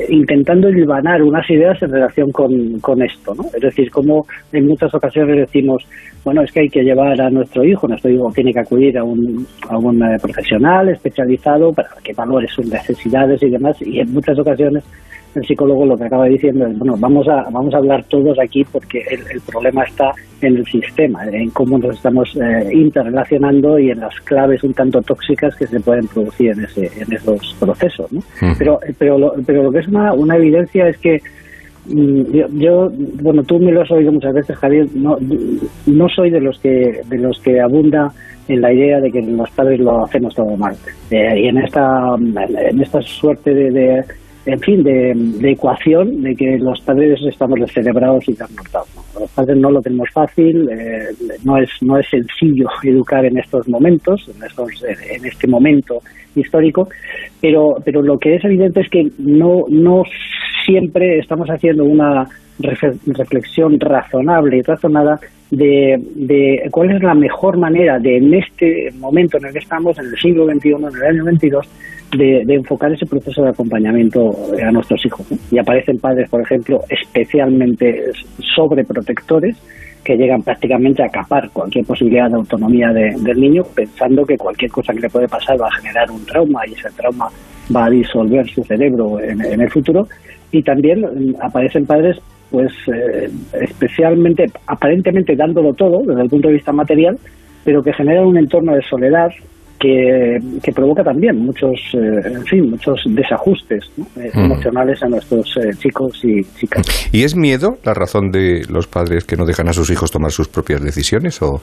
[0.10, 3.44] intentando hilvanar unas ideas en relación con, con esto, ¿no?
[3.54, 5.88] Es decir, como en muchas ocasiones decimos,
[6.24, 9.04] bueno, es que hay que llevar a nuestro hijo, nuestro hijo tiene que acudir a
[9.04, 14.12] un, a un eh, profesional especializado para que valore sus necesidades y demás, y en
[14.14, 14.84] muchas ocasiones
[15.36, 18.64] el psicólogo lo que acaba diciendo es, bueno, vamos a, vamos a hablar todos aquí
[18.72, 23.92] porque el, el problema está en el sistema, en cómo nos estamos eh, interrelacionando y
[23.92, 28.12] en las claves un tanto tóxicas que se pueden producir en, ese, en esos procesos.
[28.12, 28.22] ¿no?
[28.58, 31.22] Pero, pero, lo, pero lo que es una, una evidencia es que
[31.88, 35.18] mm, yo, yo, bueno, tú me lo has oído muchas veces, Javier, no,
[35.86, 38.12] no soy de los que de los que abunda
[38.48, 40.76] en la idea de que los padres lo hacemos todo mal.
[41.10, 44.04] Eh, y en esta en esta suerte de, de
[44.46, 48.88] en fin, de, ecuación de que los padres estamos descerebrados y trasnochados.
[48.96, 49.22] ¿no?
[49.22, 51.08] Los padres no lo tenemos fácil, eh,
[51.44, 56.00] no es no es sencillo educar en estos momentos, en, estos, en este momento
[56.36, 56.90] histórico,
[57.42, 60.04] pero pero lo que es evidente es que no no
[60.66, 62.28] siempre estamos haciendo una
[62.60, 65.20] reflexión razonable y razonada
[65.52, 69.98] de, de cuál es la mejor manera de en este momento en el que estamos,
[70.00, 71.68] en el siglo XXI, en el año 22,
[72.12, 75.26] de, de enfocar ese proceso de acompañamiento a nuestros hijos.
[75.52, 78.12] Y aparecen padres, por ejemplo, especialmente
[78.56, 79.56] sobreprotectores
[80.04, 84.70] que llegan prácticamente a capar cualquier posibilidad de autonomía de- del niño, pensando que cualquier
[84.70, 87.28] cosa que le puede pasar va a generar un trauma y ese trauma
[87.76, 90.08] va a disolver su cerebro en, en el futuro.
[90.52, 92.18] Y también aparecen padres,
[92.52, 97.18] pues eh, especialmente, aparentemente dándolo todo desde el punto de vista material,
[97.64, 99.30] pero que generan un entorno de soledad
[99.80, 104.06] que, que provoca también muchos, eh, en fin, muchos desajustes ¿no?
[104.22, 104.46] Eh, Mm.
[104.46, 107.10] emocionales a nuestros eh, chicos y chicas.
[107.12, 110.32] ¿Y es miedo la razón de los padres que no dejan a sus hijos tomar
[110.32, 111.42] sus propias decisiones?
[111.42, 111.60] ¿O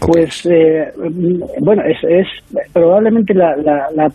[0.00, 0.84] Pues, eh,
[1.60, 2.26] bueno, es, es
[2.72, 4.08] probablemente la, la, la,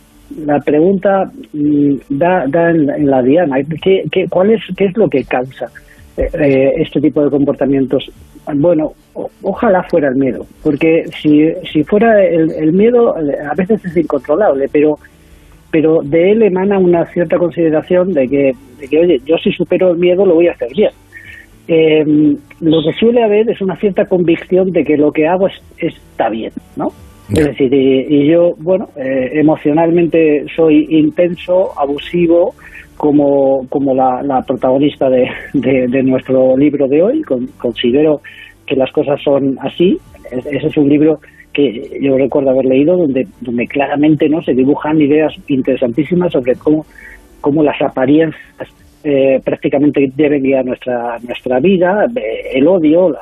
[0.46, 3.58] la pregunta mm, da, da en, en la diana.
[3.82, 5.68] ¿Qué, qué, cuál es, ¿Qué es lo que causa
[6.18, 8.10] eh, este tipo de comportamientos?
[8.56, 13.84] Bueno, o- ojalá fuera el miedo, porque si, si fuera el, miedo, eh, a veces
[13.86, 14.98] es incontrolable, pero
[15.72, 19.90] pero de él emana una cierta consideración de que, de que oye, yo si supero
[19.92, 20.92] el miedo lo voy a hacer bien.
[21.68, 22.04] Eh,
[22.60, 26.30] lo que suele haber es una cierta convicción de que lo que hago es- está
[26.30, 26.92] bien, ¿no?
[27.34, 32.54] Es decir, y, yo, bueno, eh, emocionalmente soy intenso, abusivo,
[32.98, 37.22] como, como la, la protagonista de, de- nuestro libro de hoy.
[37.24, 38.22] Con- considero
[38.66, 39.98] que las cosas son así.
[40.32, 41.20] Es- Ese es un libro
[41.52, 46.86] que yo recuerdo haber leído donde, donde claramente no se dibujan ideas interesantísimas sobre cómo,
[47.42, 48.42] cómo las apariencias
[49.04, 53.20] eh, prácticamente deben guiar nuestra, nuestra vida, eh, el odio, la,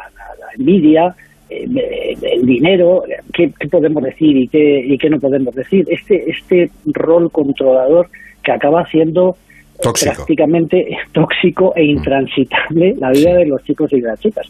[0.58, 1.16] envidia,
[1.52, 5.86] el dinero, eh, qué, qué podemos decir y qué, y qué no podemos decir.
[5.90, 8.08] Este, este rol controlador
[8.44, 9.36] que acaba siendo
[9.82, 10.14] Tóxico.
[10.16, 14.48] prácticamente tóxico e intransitable la vida de los chicos y de las chicas.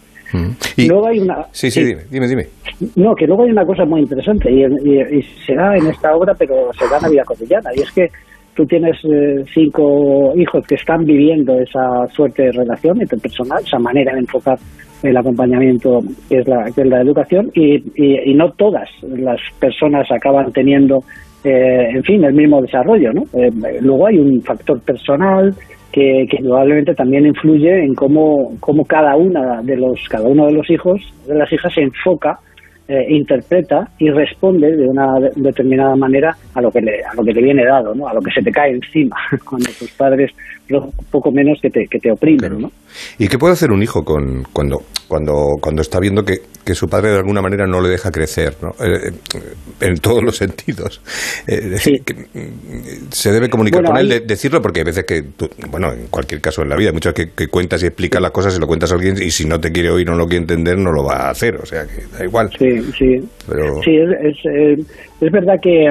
[0.78, 2.46] Y- Luego hay una, Sí, sí, dime, dime, dime.
[2.96, 6.16] no, que luego hay una cosa muy interesante y, y- y se da en esta
[6.16, 8.08] obra, pero se da en la vida cotidiana, y es que
[8.56, 14.14] tú tienes eh, cinco hijos que están viviendo esa suerte de relación interpersonal, esa manera
[14.14, 14.58] de enfocar
[15.04, 19.40] el acompañamiento que es la, que es la educación, y, y- y no todas las
[19.60, 21.04] personas acaban teniendo,
[21.44, 23.24] eh, en fin, el mismo desarrollo, ¿no?
[23.34, 23.50] Eh,
[23.82, 25.54] luego hay un factor personal
[25.92, 30.54] que, que probablemente también influye en cómo, cómo cada una de los cada uno de
[30.54, 32.40] los hijos de las hijas se enfoca
[32.88, 37.24] eh, interpreta y responde de una de- determinada manera a lo que le a lo
[37.24, 39.18] que le viene dado no a lo que se te cae encima
[39.50, 40.32] cuando tus padres
[41.12, 42.72] poco menos que te que te oprimen no
[43.18, 46.88] ¿Y qué puede hacer un hijo con, cuando, cuando, cuando está viendo que, que su
[46.88, 48.70] padre de alguna manera no le deja crecer, ¿no?
[48.84, 49.40] Eh, eh,
[49.82, 51.02] en todos los sentidos?
[51.48, 55.06] Eh, que, mm, se debe comunicar Bueno, con él, ahí- de- decirlo, porque hay veces
[55.06, 58.22] que, tú- bueno, en cualquier caso en la vida, muchas que, que cuentas y explicas
[58.22, 60.18] las cosas, se lo cuentas a alguien y si no te quiere oír o no
[60.20, 62.50] lo quiere entender, no lo va a hacer, o sea que da igual.
[62.58, 64.84] sí sí Pero, Sí, es, es, eh,
[65.22, 65.90] es verdad que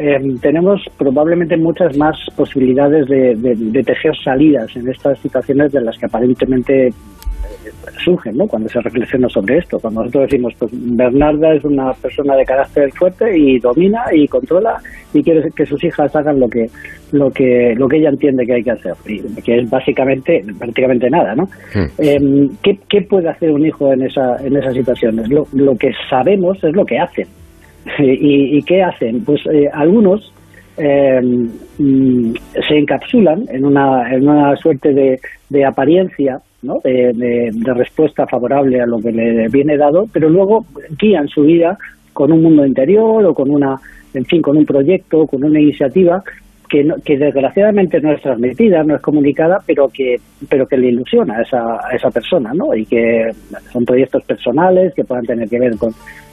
[0.00, 5.80] eh, tenemos probablemente muchas más posibilidades de, de- de tejer salidas en estas situaciones de
[5.82, 6.92] las que aparentemente eh,
[8.04, 8.46] surgen, ¿no?
[8.46, 9.78] Cuando se reflexiona sobre esto.
[9.78, 14.76] Cuando nosotros decimos, pues Bernarda es una persona de carácter fuerte y domina y controla
[15.12, 16.66] y quiere que sus hijas hagan lo que
[17.12, 21.10] lo que lo que ella entiende que hay que hacer, y que es básicamente prácticamente
[21.10, 21.48] nada, ¿no?
[21.98, 25.28] Eh, ¿qué, qué puede hacer un hijo en esa en esas situaciones?
[25.28, 27.26] Lo, lo que sabemos es lo que hacen.
[27.98, 29.24] ¿Y, y qué hacen?
[29.24, 30.32] Pues eh, algunos
[30.76, 31.20] eh,
[31.78, 32.32] mm,
[32.68, 36.78] se encapsulan en una, en una suerte de, de apariencia, ¿no?
[36.84, 40.64] de, de- respuesta favorable a lo que le viene dado, pero luego
[41.00, 41.78] guían su vida
[42.12, 43.76] con un mundo interior o con una,
[44.14, 46.22] en fin, con un proyecto, con una iniciativa
[46.68, 50.16] que, no- que desgraciadamente no es transmitida, no es comunicada, pero que,
[50.48, 52.74] pero que le ilusiona a esa, esa persona, ¿no?
[52.74, 53.30] Y que
[53.72, 55.90] son proyectos personales que puedan tener que ver con,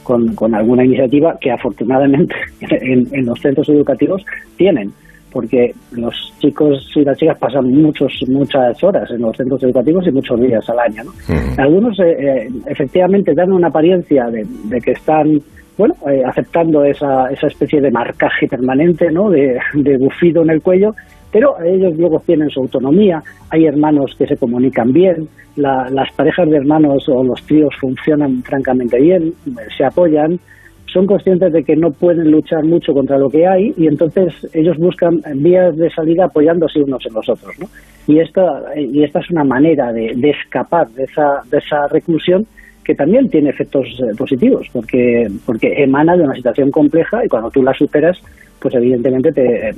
[0.08, 4.24] con, con alguna iniciativa que afortunadamente en, en los centros educativos
[4.56, 4.90] tienen,
[5.30, 10.10] porque los chicos y las chicas pasan muchos muchas horas en los centros educativos y
[10.10, 11.04] muchos días al año.
[11.04, 11.12] ¿no?
[11.58, 15.42] Algunos eh, eh, efectivamente dan una apariencia de, de que están
[15.76, 19.28] bueno eh, aceptando esa, esa especie de marcaje permanente, ¿no?
[19.28, 20.94] de, de bufido en el cuello,
[21.32, 23.22] pero ellos luego tienen su autonomía.
[23.50, 28.42] Hay hermanos que se comunican bien, la- las parejas de hermanos o los tríos funcionan
[28.42, 29.34] francamente bien,
[29.76, 30.38] se apoyan,
[30.86, 34.78] son conscientes de que no pueden luchar mucho contra lo que hay y entonces ellos
[34.78, 37.54] buscan vías de salida apoyándose unos en los otros.
[37.60, 37.66] ¿no?
[38.06, 42.46] Y, esta, y esta es una manera de, de escapar de esa, de esa reclusión
[42.88, 47.50] que también tiene efectos eh, positivos porque, porque emana de una situación compleja y cuando
[47.50, 48.16] tú la superas,
[48.58, 49.74] pues evidentemente te eh,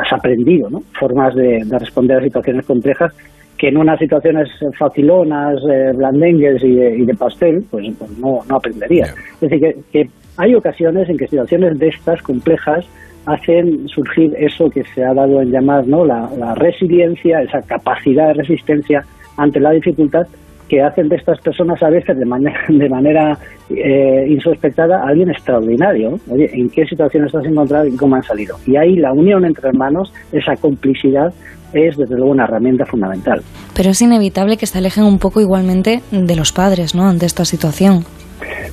[0.00, 0.80] has aprendido ¿no?
[0.96, 3.12] formas de, de responder a situaciones complejas
[3.58, 4.48] que en unas situaciones
[4.78, 9.06] facilonas, eh, blandengues y de, y de pastel, pues, pues no, no aprendería.
[9.06, 12.86] Es decir, que, que hay ocasiones en que situaciones de estas complejas
[13.26, 16.04] hacen surgir eso que se ha dado en llamar ¿no?
[16.04, 19.04] la, la resiliencia, esa capacidad de resistencia
[19.36, 20.28] ante la dificultad
[20.72, 26.18] que hacen de estas personas a veces de manera, de manera eh, insospechada alguien extraordinario.
[26.30, 28.56] Oye, ¿en qué situación estás encontrado y cómo han salido?
[28.66, 31.30] Y ahí la unión entre hermanos, esa complicidad,
[31.74, 33.42] es desde luego una herramienta fundamental.
[33.76, 37.06] Pero es inevitable que se alejen un poco igualmente de los padres, ¿no?
[37.06, 38.04] Ante esta situación.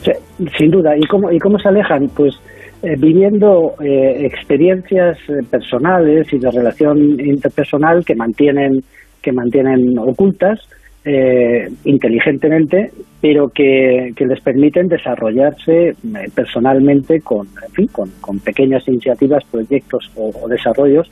[0.02, 0.12] Sí,
[0.58, 0.96] sin duda.
[0.96, 2.08] ¿Y cómo, y cómo se alejan?
[2.16, 2.34] Pues
[2.82, 8.84] eh, viviendo eh, experiencias eh, personales y de relación interpersonal que mantienen,
[9.22, 10.62] que mantienen ocultas
[11.06, 15.96] eh, inteligentemente, pero que, que les permiten desarrollarse eh,
[16.34, 21.10] personalmente con, en fin, con, con pequeñas iniciativas, proyectos o, desarrollos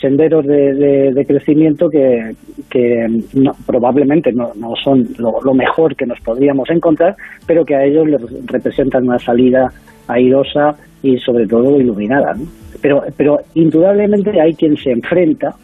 [0.00, 2.34] senderos de, de- crecimiento que,
[2.68, 7.74] que no- probablemente no, no son lo, lo mejor que nos podríamos encontrar, pero que
[7.76, 9.72] a ellos les representan una salida
[10.06, 12.34] airosa y sobre todo iluminada.
[12.34, 12.44] ¿no?
[12.82, 15.54] Pero, pero indudablemente hay quien se enfrenta,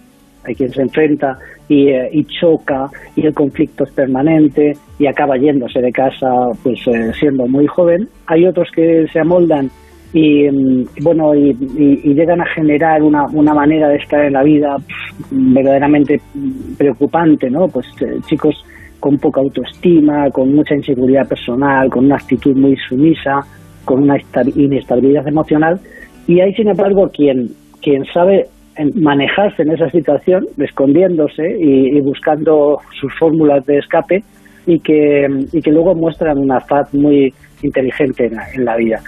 [0.44, 5.36] hay quien se enfrenta y, eh, y choca y el conflicto es permanente y acaba
[5.36, 6.28] yéndose de casa
[6.62, 8.08] pues eh, siendo muy joven.
[8.26, 9.70] Hay otros que se amoldan
[10.12, 14.42] y mm, bueno y, y- llegan a generar una, una manera de estar en la
[14.42, 18.54] vida pf, verdaderamente mm, preocupante no pues eh, chicos
[19.00, 23.40] con poca autoestima con mucha inseguridad personal con una actitud muy sumisa
[23.86, 25.80] con una esta- inestabilidad emocional
[26.26, 27.48] y hay sin embargo quien
[27.80, 28.48] quien sabe
[28.94, 34.22] manejarse en esa situación escondiéndose y, y buscando sus fórmulas de escape
[34.66, 37.32] y que, y que luego muestran una faz muy
[37.62, 39.00] inteligente en la, en la vida.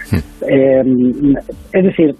[0.47, 0.81] Eh,
[1.73, 2.15] es decir,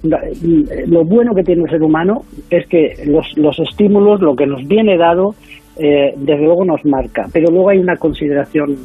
[0.88, 4.66] lo bueno que tiene el ser humano es que los, los estímulos, lo que nos
[4.68, 5.36] viene dado,
[5.78, 8.76] eh, desde luego nos marca, pero luego hay una consideración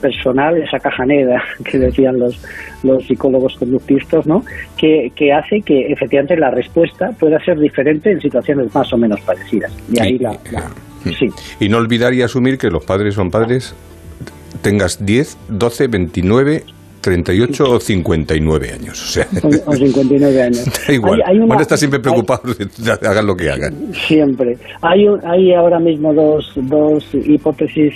[0.00, 2.40] personal, esa caja negra que decían los,
[2.82, 4.44] los psicólogos conductistas, ¿no?
[4.76, 9.20] que, que hace que efectivamente la respuesta pueda ser diferente en situaciones más o menos
[9.22, 9.72] parecidas.
[9.92, 10.70] Y ahí la, la-
[11.18, 11.28] sí.
[11.60, 13.74] Y no olvidar y asumir que los padres son padres,
[14.62, 16.64] tengas 10, 12, 29,
[17.00, 19.00] 38 o 59 años.
[19.00, 20.64] O sea, o, o 59 años.
[20.88, 21.22] da igual.
[21.24, 23.74] Hay- hay una- a estar siempre hay- preocupados de de hagan lo que hagan.
[23.94, 24.58] Siempre.
[24.82, 27.94] Hay, un- hay ahora mismo dos, dos hipótesis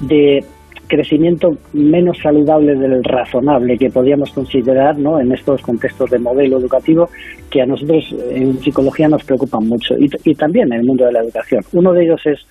[0.00, 0.44] de
[0.88, 5.20] crecimiento menos saludable del razonable que podríamos considerar ¿no?
[5.20, 7.08] en estos contextos de modelo educativo
[7.50, 11.20] que a nosotros en psicología nos preocupan mucho y, también en el mundo de la
[11.20, 11.62] educación.
[11.72, 12.46] Uno de ellos es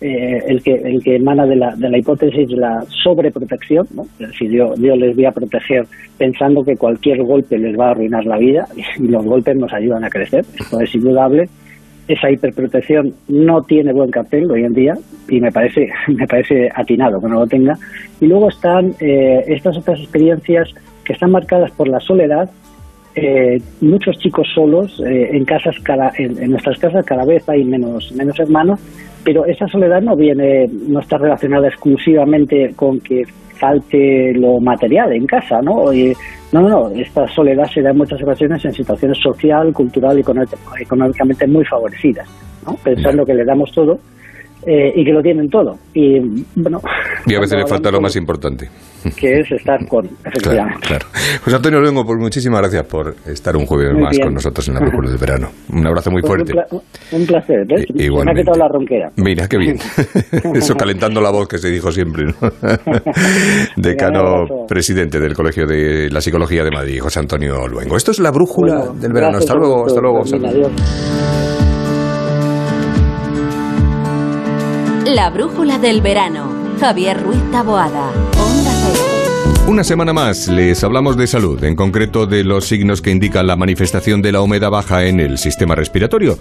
[0.00, 4.06] eh, el que el que emana de la, de la hipótesis de la sobreprotección, ¿no?
[4.18, 5.86] es yo, yo les voy a proteger
[6.18, 8.66] pensando que cualquier golpe les va a arruinar la vida
[8.98, 11.48] y los golpes nos ayudan a crecer, esto es indudable.
[12.12, 14.98] Esa hiperprotección no tiene buen cartel hoy en día
[15.30, 17.78] y me parece me parece atinado que no lo tenga.
[18.20, 20.68] Y luego están eh, estas otras experiencias
[21.04, 22.50] que están marcadas por la soledad,
[23.14, 27.64] eh, muchos chicos solos eh, en casas cada, en, en nuestras casas cada vez hay
[27.64, 28.80] menos menos hermanos
[29.24, 33.22] pero esa soledad no viene no está relacionada exclusivamente con que
[33.58, 36.14] falte lo material en casa no Oye,
[36.52, 40.44] no no esta soledad se da en muchas ocasiones en situaciones social cultural y econó-
[40.80, 42.28] económicamente muy favorecidas
[42.66, 42.74] ¿no?
[42.82, 43.98] pensando que le damos todo
[44.66, 46.18] eh, y que lo tienen todo y
[46.56, 46.80] bueno
[47.26, 48.68] Y a veces le falta lo más importante.
[49.16, 51.06] Que es estar con Claro, efectivamente claro.
[51.44, 54.22] José Antonio Luengo, pues muchísimas gracias por estar un jueves Muy más bien.
[54.26, 55.48] con nosotros en la Brújula del Verano.
[55.72, 56.52] Un abrazo muy Pues fuerte.
[56.52, 56.80] un, pla-
[57.18, 57.84] un placer ¿ves?
[57.88, 59.76] Se me ha quitado la ronquera Mira, qué bien.
[60.54, 62.34] Eso calentando la voz que se dijo siempre, ¿no?
[63.76, 67.96] Decano presidente del Colegio de la Psicología de Madrid, José Antonio Luengo.
[67.96, 69.38] Esto es la brújula Bueno, del verano.
[69.38, 70.22] Hasta luego, hasta luego.
[70.22, 70.70] Carmina, Saludos.
[70.72, 70.82] adiós.
[75.14, 76.50] La brújula del verano.
[76.80, 78.10] Javier Ruiz Taboada.
[79.72, 83.56] Una semana más les hablamos de salud, en concreto de los signos que indican la
[83.56, 86.34] manifestación de la humedad baja en el sistema respiratorio.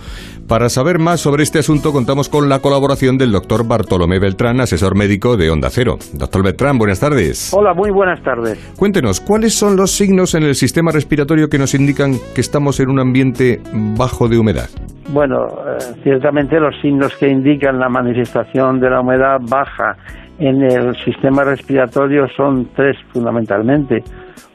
[0.49, 4.97] Para saber más sobre este asunto contamos con la colaboración del doctor Bartolomé Beltrán, asesor
[4.97, 5.95] médico de Onda Cero.
[6.13, 7.53] Doctor Beltrán, buenas tardes.
[7.53, 8.59] Hola, muy buenas tardes.
[8.77, 12.89] Cuéntenos, ¿cuáles son los signos en el sistema respiratorio que nos indican que estamos en
[12.89, 13.61] un ambiente
[13.97, 14.67] bajo de humedad?
[15.13, 19.95] Bueno, eh, ciertamente los signos que indican la manifestación de la humedad baja
[20.41, 24.03] en el sistema respiratorio son tres fundamentalmente.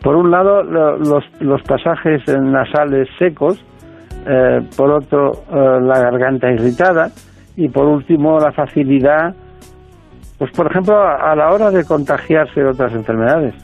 [0.03, 3.65] Por un lado, lo- los, los pasajes nasales secos,
[4.27, 7.11] eh, por otro, eh, la garganta irritada
[7.57, 9.35] y por último, la facilidad,
[10.39, 13.55] pues por ejemplo, a, a la hora de contagiarse de otras enfermedades.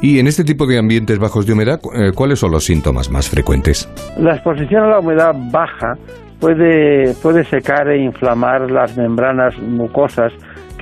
[0.00, 3.28] Y en este tipo de ambientes bajos de humedad, eh, ¿cuáles son los síntomas más
[3.30, 3.88] frecuentes?
[4.18, 5.94] La exposición a la humedad baja
[6.40, 10.32] puede, puede secar e inflamar las membranas mucosas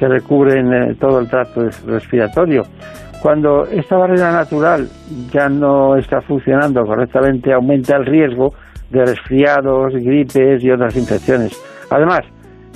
[0.02, 2.62] que recubren eh, todo el tracto respiratorio.
[3.22, 4.88] Cuando esta barrera natural
[5.32, 8.48] ya no está funcionando correctamente, aumenta el riesgo
[8.90, 11.52] de resfriados, gripes y otras infecciones.
[11.88, 12.22] Además,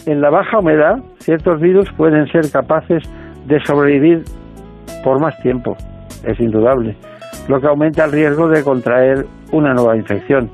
[0.06, 3.02] en la baja humedad, ciertos virus pueden ser capaces
[3.46, 4.22] de sobrevivir
[5.02, 5.74] por más tiempo,
[6.24, 6.96] es indudable,
[7.48, 10.48] lo que aumenta el riesgo de contraer una nueva infección.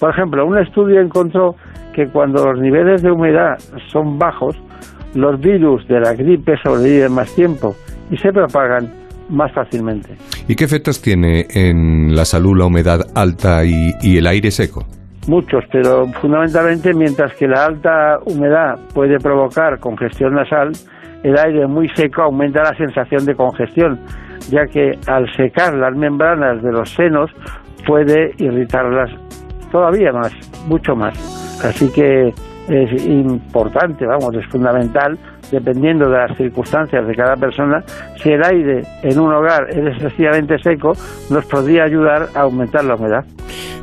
[0.00, 1.54] Por ejemplo, un estudio encontró
[1.94, 3.56] que cuando los niveles de humedad
[3.92, 4.56] son bajos,
[5.14, 7.74] los virus de la gripe sobreviven más tiempo
[8.10, 8.92] y se propagan
[9.28, 10.14] más fácilmente.
[10.46, 14.86] ¿Y qué efectos tiene en la salud la humedad alta y, y el aire seco?
[15.26, 20.72] Muchos, pero fundamentalmente mientras que la alta humedad puede provocar congestión nasal,
[21.22, 24.00] el aire muy seco aumenta la sensación de congestión,
[24.50, 27.30] ya que al secar las membranas de los senos
[27.86, 29.10] puede irritarlas
[29.70, 30.32] todavía más,
[30.66, 31.14] mucho más.
[31.64, 32.32] Así que
[32.68, 35.18] es importante, vamos, es fundamental,
[35.50, 37.82] dependiendo de las circunstancias de cada persona,
[38.22, 40.92] si el aire en un hogar es excesivamente seco,
[41.30, 43.24] nos podría ayudar a aumentar la humedad.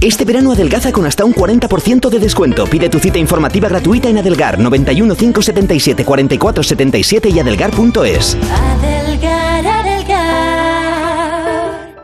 [0.00, 2.66] Este verano adelgaza con hasta un 40% de descuento.
[2.66, 8.36] Pide tu cita informativa gratuita en Adelgar 91 577 44 77 y adelgar.es.
[8.36, 10.86] Adelgar, adelgar.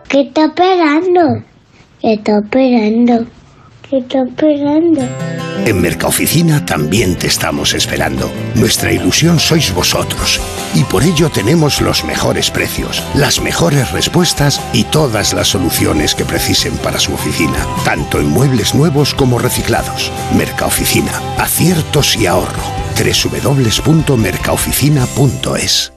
[0.09, 1.45] ¿Qué está esperando?
[2.01, 3.27] ¿Qué está esperando?
[3.95, 5.03] ¿Qué está esperando?
[5.65, 8.29] En Mercaoficina también te estamos esperando.
[8.57, 10.41] Nuestra ilusión sois vosotros.
[10.75, 16.25] Y por ello tenemos los mejores precios, las mejores respuestas y todas las soluciones que
[16.25, 20.11] precisen para su oficina, tanto en muebles nuevos como reciclados.
[20.37, 22.65] Mercaoficina, aciertos y ahorro.
[22.99, 25.93] www.mercaoficina.es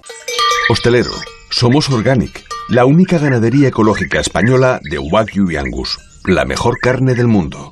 [0.69, 1.13] Hostelero,
[1.49, 7.27] somos Organic, la única ganadería ecológica española de Wagyu y Angus, la mejor carne del
[7.27, 7.71] mundo.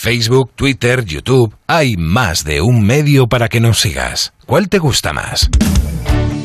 [0.00, 4.32] Facebook, Twitter, YouTube, hay más de un medio para que nos sigas.
[4.46, 5.50] ¿Cuál te gusta más?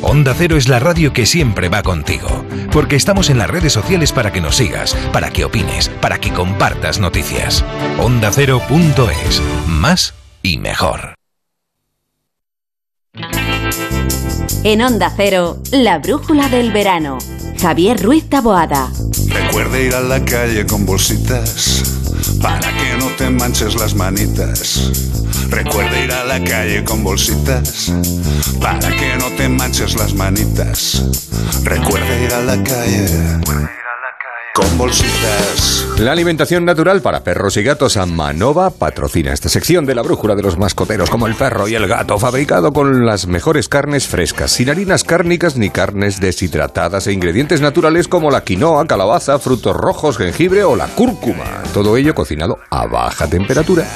[0.02, 4.12] Onda Cero es la radio que siempre va contigo, porque estamos en las redes sociales
[4.12, 7.64] para que nos sigas, para que opines, para que compartas noticias.
[8.00, 11.14] OndaCero.es, más y mejor.
[14.64, 17.20] En Onda Cero, la brújula del verano.
[17.62, 18.92] Javier Ruiz Taboada.
[19.28, 22.03] Recuerde ir a la calle con bolsitas
[22.44, 24.92] para que no te manches las manitas.
[25.50, 27.94] Recuerda ir a la calle con bolsitas
[28.60, 31.06] para que no te manches las manitas.
[31.64, 33.08] Recuerda ir a la calle
[34.54, 35.88] con bolsitas.
[35.98, 40.44] La alimentación natural para perros y gatos Amanova patrocina esta sección de la brújula de
[40.44, 44.70] los mascoteros como el perro y el gato, fabricado con las mejores carnes frescas, sin
[44.70, 50.64] harinas cárnicas ni carnes deshidratadas e ingredientes naturales como la quinoa, calabaza, frutos rojos, jengibre
[50.64, 51.64] o la cúrcuma.
[51.74, 53.88] Todo ello cocinado a baja temperatura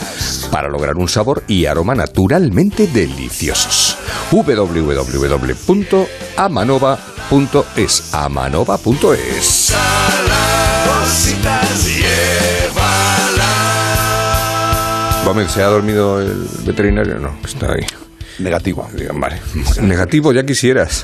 [0.51, 3.95] para lograr un sabor y aroma naturalmente deliciosos.
[4.31, 7.16] www.amanova.es
[8.13, 9.73] amanova.es
[11.83, 13.43] llévala.
[15.25, 17.19] Vamos, ¿se ha dormido el veterinario?
[17.19, 17.85] No, está ahí.
[18.39, 18.87] Negativo.
[18.93, 19.39] Digan, vale.
[19.81, 21.03] Negativo, ya quisieras.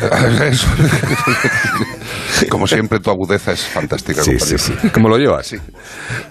[2.48, 4.22] Como siempre, tu agudeza es fantástica.
[4.22, 4.58] Sí, compañero.
[4.58, 4.88] sí, sí.
[4.90, 5.46] ¿Cómo lo llevas?
[5.46, 5.56] Sí.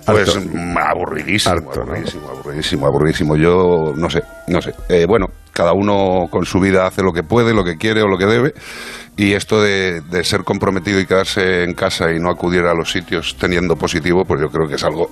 [0.05, 0.49] Pues Harto.
[0.51, 3.35] mm, aburridísimo, aburridísimo, aburridísimo, aburridísimo.
[3.37, 4.73] Yo no sé, no sé.
[4.89, 8.07] Eh, bueno, cada uno con su vida hace lo que puede, lo que quiere o
[8.07, 8.53] lo que debe.
[9.15, 12.91] Y esto de, de ser comprometido y quedarse en casa y no acudir a los
[12.91, 15.09] sitios teniendo positivo, pues yo creo que es algo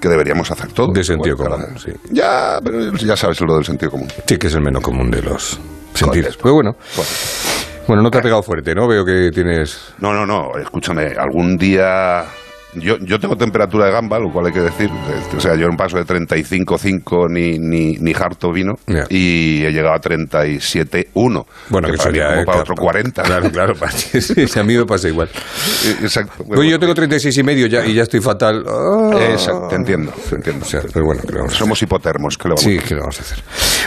[0.00, 0.92] que deberíamos hacer todo.
[0.92, 1.92] De sentido común, sí.
[2.10, 4.08] Ya, pero ya sabes lo del sentido común.
[4.26, 5.60] Sí, que es el menos común de los
[5.94, 6.36] sentidos.
[6.36, 6.76] Pues bueno.
[7.86, 8.86] Bueno, no te ha pegado fuerte, ¿no?
[8.86, 9.94] Veo que tienes...
[9.98, 12.24] No, no, no, escúchame, algún día
[12.74, 14.90] yo, yo tengo temperatura de gamba, lo cual hay que decir.
[15.36, 18.74] O sea, yo no paso de 35,5 ni, ni, ni harto vino
[19.08, 21.46] y he llegado a 37,1.
[21.68, 23.22] Bueno, que, sería como eh, para claro, otro 40.
[23.22, 23.74] Claro, claro.
[23.96, 25.28] sí, a mí me pasa igual.
[26.02, 26.44] Exacto.
[26.44, 28.64] Pues yo tengo 36 y medio ya, y ya estoy fatal.
[28.68, 29.18] Ah.
[29.30, 30.64] Exacto, te entiendo, te entiendo.
[30.64, 32.88] O sea, pero bueno, ¿qué vamos Somos hipotermos, ¿qué le vamos Sí, a hacer?
[32.88, 33.44] ¿qué le vamos a hacer?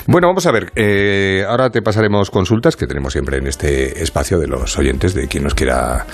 [0.07, 0.71] Bueno, vamos a ver.
[0.75, 5.27] eh, ahora te pasaremos consultas que tenemos siempre en este espacio de los oyentes, de
[5.27, 6.05] quien nos quiera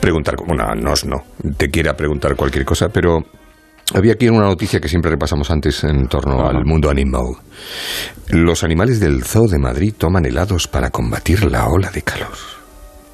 [0.00, 0.36] preguntar.
[0.46, 1.24] Bueno, nos no,
[1.56, 3.18] te quiera preguntar cualquier cosa, pero
[3.94, 7.34] había aquí una noticia que siempre repasamos antes en torno al mundo animal.
[8.30, 12.32] Los animales del Zoo de Madrid toman helados para combatir la ola de calor.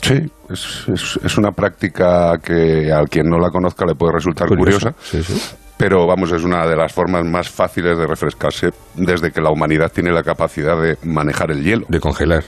[0.03, 0.15] Sí,
[0.51, 4.91] es, es- es una práctica que al quien no la conozca le puede resultar Curioso,
[4.91, 4.97] curiosa.
[5.03, 5.41] sí, sí.
[5.77, 9.91] Pero vamos, es una de las formas más fáciles de refrescarse desde que la humanidad
[9.93, 11.87] tiene la capacidad de manejar el hielo.
[11.89, 12.45] De congelar.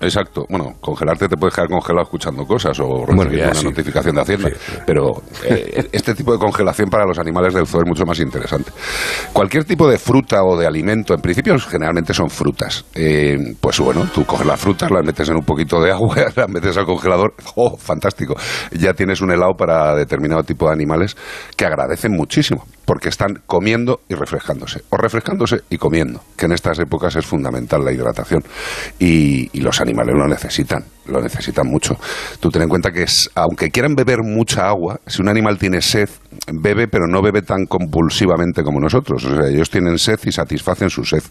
[0.00, 0.44] Exacto.
[0.48, 3.64] Bueno, congelarte te puedes quedar congelado escuchando cosas o Bueno, recibir ya, una sí.
[3.64, 4.50] notificación de Hacienda.
[4.86, 8.70] Pero eh, este tipo de congelación para los animales del zoo es mucho más interesante.
[9.32, 12.84] Cualquier tipo de fruta o de alimento, en principio generalmente son frutas.
[12.94, 16.48] Eh, pues bueno, tú coges las frutas, las metes en un poquito de agua, las
[16.48, 17.34] metes al congelador.
[17.56, 18.34] ¡Oh, fantástico!
[18.72, 21.16] Ya tienes un helado para determinado tipo de animales
[21.56, 26.76] que agradecen muchísimo porque están comiendo y refrescándose, o refrescándose y comiendo, que en estas
[26.80, 28.42] épocas es fundamental la hidratación.
[28.98, 31.94] Y, los animales lo necesitan, lo necesitan mucho.
[32.40, 35.80] Tú ten en cuenta que, es, aunque quieran beber mucha agua, si un animal tiene
[35.80, 36.08] sed,
[36.52, 39.24] bebe, pero no bebe tan compulsivamente como nosotros.
[39.24, 41.22] O sea, ellos tienen sed y satisfacen su sed.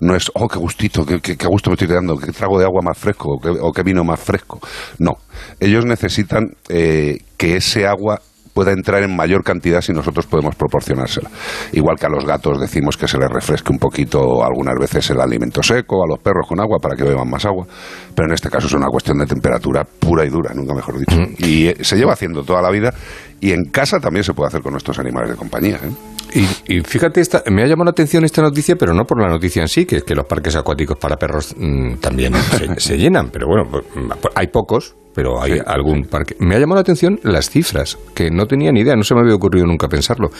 [0.00, 2.96] No es, oh, qué gustito, qué, gusto me estoy quedando, qué trago de agua más
[2.96, 4.60] fresco, o qué, o qué vino más fresco.
[4.98, 5.18] No,
[5.60, 8.18] ellos necesitan eh, que ese agua
[8.52, 11.30] pueda entrar en mayor cantidad si nosotros podemos proporcionársela.
[11.72, 15.20] Igual que a los gatos decimos que se les refresque un poquito algunas veces el
[15.20, 17.66] alimento seco, a los perros con agua para que beban más agua,
[18.14, 21.16] pero en este caso es una cuestión de temperatura pura y dura, nunca mejor dicho.
[21.38, 22.92] Y eh, se lleva haciendo toda la vida
[23.40, 25.76] y en casa también se puede hacer con nuestros animales de compañía.
[25.76, 26.11] ¿eh?
[26.34, 29.28] Y, y fíjate, esta, me ha llamado la atención esta noticia, pero no por la
[29.28, 32.98] noticia en sí, que es que los parques acuáticos para perros mm, también se, se
[32.98, 33.30] llenan.
[33.30, 36.36] Pero bueno, pues, mm, hay pocos, pero hay algún parque.
[36.38, 39.20] Me ha llamado la atención las cifras, que no tenía ni idea, no se me
[39.20, 40.30] había ocurrido nunca pensarlo.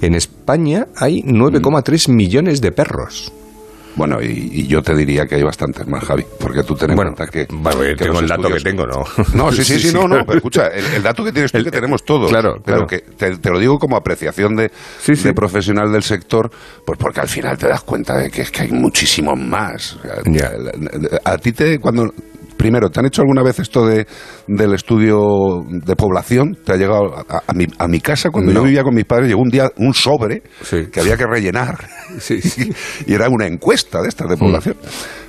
[0.00, 3.32] En España hay 9,3 millones de perros.
[3.94, 6.96] Bueno, y, y yo te diría que hay bastantes más, Javi, porque tú ten en
[6.96, 7.46] cuenta que...
[7.50, 9.04] Bueno, que tengo el dato que tengo, ¿no?
[9.34, 11.70] No, sí, sí, sí, no, no, pero escucha, el, el dato que tienes tú que
[11.70, 12.86] tenemos todos, claro, pero claro.
[12.86, 14.70] que te, te lo digo como apreciación de,
[15.06, 16.50] de profesional del sector,
[16.86, 19.98] pues porque al final te das cuenta de que es que hay muchísimos más.
[20.02, 20.52] Sea,
[21.24, 22.12] A ti te, cuando...
[22.62, 24.06] Primero, ¿te han hecho alguna vez esto de,
[24.46, 26.56] del estudio de población?
[26.64, 29.26] ¿Te ha llegado a, a mi, a mi casa cuando yo vivía con mis padres?
[29.26, 31.88] Llegó un día un sobre que había que rellenar
[33.06, 34.76] y era una encuesta de estas de población.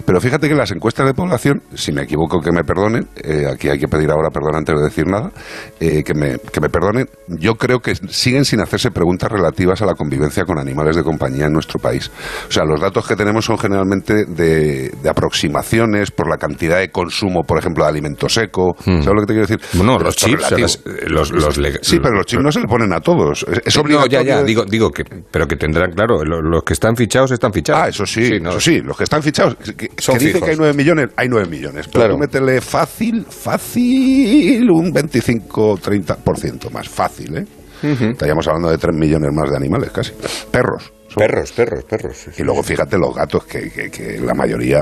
[0.05, 3.69] Pero fíjate que las encuestas de población, si me equivoco que me perdonen, eh, aquí
[3.69, 5.31] hay que pedir ahora perdón antes de decir nada,
[5.79, 9.85] eh, que, me, que me perdonen, yo creo que siguen sin hacerse preguntas relativas a
[9.85, 12.11] la convivencia con animales de compañía en nuestro país.
[12.47, 16.89] O sea, los datos que tenemos son generalmente de, de aproximaciones por la cantidad de
[16.89, 18.75] consumo, por ejemplo, de alimento seco.
[18.83, 19.59] ¿Sabes lo que te quiero decir?
[19.71, 22.91] Pero los chips, las- los- los leg- sí, pero los chips no se le ponen
[22.93, 23.45] a todos.
[23.65, 24.21] Es, no, obligatorio.
[24.21, 27.51] ya, ya, digo, digo que, pero que tendrán, claro, lo- los, que están fichados están
[27.53, 27.81] fichados.
[27.83, 30.57] Ah, eso sí, eso sí, los que están fichados, que, Son que dicen que hay
[30.57, 31.87] 9 millones, hay 9 millones.
[31.87, 32.13] Pero Claro.
[32.15, 37.45] tú métele fácil, fácil, un 25-30% más fácil, ¿eh?
[37.83, 40.13] Estaríamos hablando de 3 millones más de animales casi.
[40.51, 40.93] Perros.
[41.15, 42.27] Perros, perros, perros.
[42.37, 44.81] Y luego fíjate los gatos, que, que- que la mayoría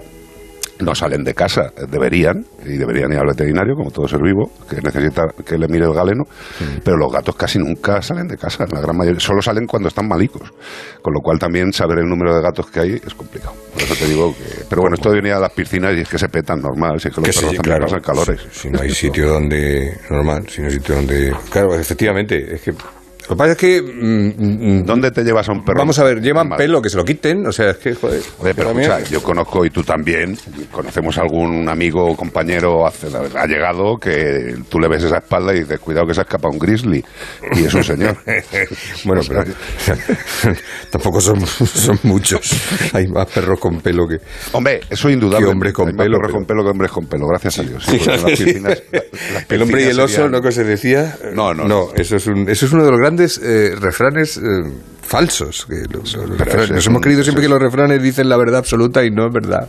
[0.82, 4.78] no salen de casa, deberían, y deberían ir al veterinario, como todo ser vivo, que
[4.82, 6.24] necesita que le mire el galeno,
[6.84, 10.08] pero los gatos casi nunca salen de casa, la gran mayoría, solo salen cuando están
[10.08, 10.52] malicos,
[11.02, 13.54] con lo cual también saber el número de gatos que hay es complicado.
[13.74, 14.64] Por eso te digo que...
[14.70, 17.08] Pero bueno, esto de venir a las piscinas y es que se petan normal, si
[17.08, 17.86] es que los Que sí, perros también claro.
[17.86, 18.48] pasan calores.
[18.52, 19.98] Si no hay sitio donde.
[20.10, 21.34] Normal, si no hay sitio donde.
[21.50, 22.56] Claro, efectivamente.
[22.56, 22.74] Es que.
[23.32, 23.82] Lo que pasa es que.
[23.82, 25.78] mm, ¿Dónde te llevas a un perro?
[25.80, 27.48] Vamos a ver, llevan pelo, que se lo quiten.
[27.48, 28.22] O sea, es que, joder.
[28.40, 30.38] Oye, pero escucha, yo conozco y tú también,
[30.70, 35.62] conocemos a algún amigo o compañero ha llegado que tú le ves esa espalda y
[35.62, 37.02] dices, cuidado que se ha escapado un grizzly.
[37.54, 38.18] Y es un señor.
[39.06, 39.44] bueno, pero
[40.92, 42.52] tampoco son, son muchos.
[42.94, 44.18] Hay más perros con pelo que.
[44.52, 45.46] Hombre, eso es indudable.
[45.46, 47.60] Que hombres con Hay más pelo, perros pero- con pelo que hombres con pelo, gracias
[47.60, 47.86] a Dios.
[47.86, 48.44] Sí, porque las sí.
[48.46, 49.04] piscinas- la-
[49.36, 50.42] las el hombre y el oso, serían- ¿no?
[50.42, 51.16] Que se decía.
[51.34, 54.42] No, no, No, eso es, un, eso es uno de los grandes eh, refranes eh,
[55.02, 55.66] falsos.
[55.68, 58.38] Que los, los Pero refranes- ese nos hemos creído siempre que los refranes dicen la
[58.38, 59.68] verdad absoluta y no es verdad.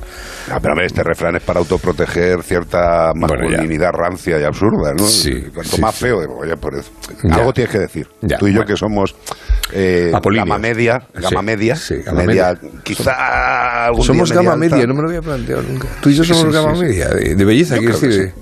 [0.50, 5.06] Ah, pero a ver, este refrán es para autoproteger cierta masculinidad rancia y absurda, ¿no?
[5.06, 6.04] Sí, Cuanto sí, más sí.
[6.04, 6.90] feo, oye, pues,
[7.24, 7.34] Ya.
[7.36, 8.06] algo tienes que decir.
[8.20, 9.14] Ya, Tú y yo que somos
[9.72, 14.94] eh, gama media, gama Sí, media, gama media, quizá algún Somos día gama media, no
[14.94, 15.88] me lo había planteado nunca.
[16.00, 18.32] Tú y yo somos gama media, de, de belleza, quiero decir.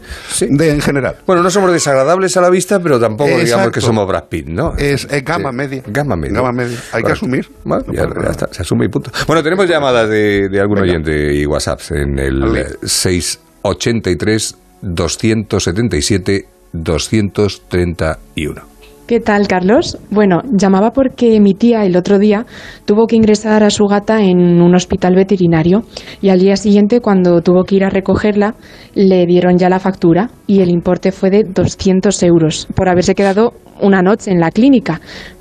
[0.49, 1.17] De, en general.
[1.27, 4.75] Bueno, no somos desagradables a la vista, pero tampoco digamos que somos Brad Pitt, ¿no?
[4.77, 5.57] Es, es gama Sí.
[5.57, 5.83] media.
[5.87, 6.35] Gama media.
[6.37, 6.77] Gama media.
[6.93, 7.13] Hay que Correcto.
[7.13, 7.49] asumir.
[7.65, 9.11] Bueno, No ya, ya está, se asume y punto.
[9.27, 12.61] Bueno, tenemos llamadas de, de algún oyente y WhatsApps en el Vale.
[12.61, 18.63] eh, 683 277 231.
[19.11, 19.99] ¿Qué tal, Carlos?
[20.13, 22.47] Bueno, llamaba porque mi tía el otro día
[22.85, 25.83] tuvo que ingresar a su gata en un hospital veterinario
[26.23, 28.55] y al día siguiente, cuando tuvo que ir a recogerla,
[28.95, 33.55] le dieron ya la factura y el importe fue de 200 euros por haberse quedado
[33.81, 35.01] una noche en la clínica.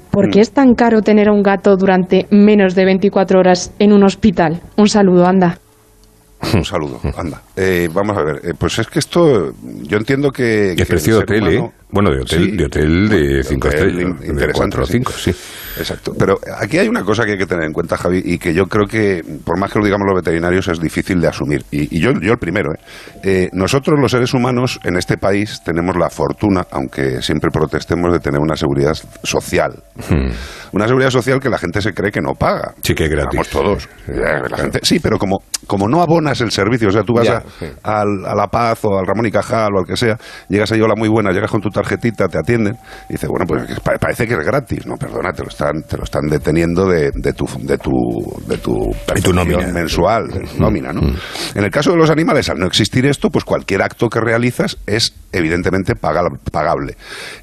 [0.10, 3.94] ¿Por qué es tan caro tener a un gato durante menos de 24 horas en
[3.94, 4.62] un hospital?
[4.78, 5.60] Un saludo, anda.
[6.56, 7.44] Un saludo, anda.
[7.56, 9.52] Eh, vamos a ver, eh, pues es que esto,
[9.84, 10.72] yo entiendo que...
[10.72, 11.79] Y que el precio de hotel, humano- ¿eh?
[11.92, 12.58] Bueno, de hotel, Sí.
[12.58, 14.20] de, hotel de 5 Hotel estrellas.
[14.20, 14.94] de interesante, 4 o sí.
[14.94, 15.32] 5, sí.
[15.80, 16.14] Exacto.
[16.20, 18.66] Pero aquí hay una cosa que hay que tener en cuenta, Javi, y que yo
[18.66, 21.64] creo que, por más que lo digamos los veterinarios, es difícil de asumir.
[21.72, 22.72] Y, y yo, yo el primero.
[22.74, 22.80] ¿eh?
[23.24, 28.20] Eh, nosotros, los seres humanos, en este país, tenemos la fortuna, aunque siempre protestemos, de
[28.20, 29.72] tener una seguridad social.
[30.10, 30.30] Hmm.
[30.74, 32.74] Una seguridad social que la gente se cree que no paga.
[32.84, 33.32] Sí, que es gratis.
[33.34, 33.90] Vamos todos.
[34.08, 37.44] La gente- sí, pero como, como no abonas el servicio, o sea, tú vas Ya,
[37.84, 40.18] a, al- a La Paz o al Ramón y Cajal o al que sea,
[40.50, 42.76] llegas ahí, hola, muy buena, llegas con tu tarjetita, te atienden,
[43.10, 43.64] y dices, bueno, pues
[44.00, 44.86] parece que es gratis.
[44.86, 47.92] No, perdona, te lo están, te lo están deteniendo de, de tu, de tu,
[48.48, 48.76] de tu,
[49.06, 49.68] percepción nómina.
[49.68, 49.74] Mm.
[49.74, 51.02] mensual, de tu nómina, ¿no?
[51.56, 54.78] En el caso de los animales, al no existir esto, pues cualquier acto que realizas
[54.86, 56.96] es evidentemente paga- pagable.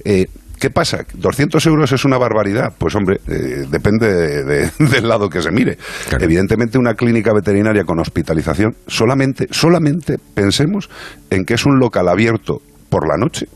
[0.04, 0.26] Eh,
[0.58, 1.04] ¿Qué pasa?
[1.04, 2.72] ¿200 euros es una barbaridad?
[2.78, 5.76] Pues hombre, eh, depende de- de- del lado que se mire.
[6.18, 10.88] Evidentemente una clínica veterinaria con hospitalización, solamente, solamente pensemos
[11.28, 13.46] en que es un local abierto por la noche,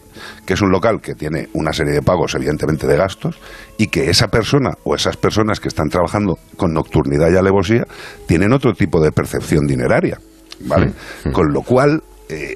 [0.44, 3.38] que es un local que tiene una serie de pagos, evidentemente, de gastos,
[3.78, 7.84] y que esa persona o esas personas que están trabajando con nocturnidad y alevosía
[8.26, 10.18] tienen otro tipo de percepción dineraria.
[10.62, 10.92] ¿Vale?
[11.32, 12.54] Con lo cual, eh,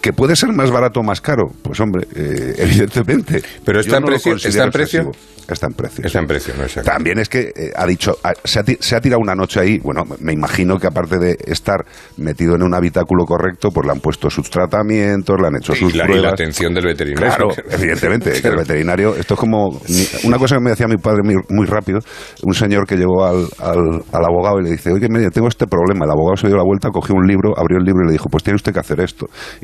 [0.00, 3.42] que puede ser más barato o más caro, pues hombre, eh, evidentemente.
[3.64, 5.10] Pero está en no precio- ¿está en precio?
[5.48, 6.06] Está en precio.
[6.06, 6.88] Está en precio, no exacto.
[6.88, 9.58] También es que eh, ha dicho, ha- se, ha, ti- se ha tirado una noche
[9.58, 11.84] ahí, bueno, me imagino que aparte de estar
[12.18, 15.92] metido en un habitáculo correcto, pues le han puesto sus tratamientos, le han hecho sus
[15.92, 16.22] Y la, y pruebas.
[16.24, 17.26] la atención del veterinario.
[17.26, 19.80] Claro, evidentemente, que el veterinario, esto es como
[20.22, 21.98] una cosa que me decía mi padre muy, muy rápido,
[22.44, 25.66] un señor que llegó al, al- al abogado y le dice, oye, mire, tengo este
[25.66, 28.12] problema, el abogado se dio la vuelta, cogió un libro, abrió el libro y le
[28.12, 29.09] dijo, pues tiene usted que hacer esto,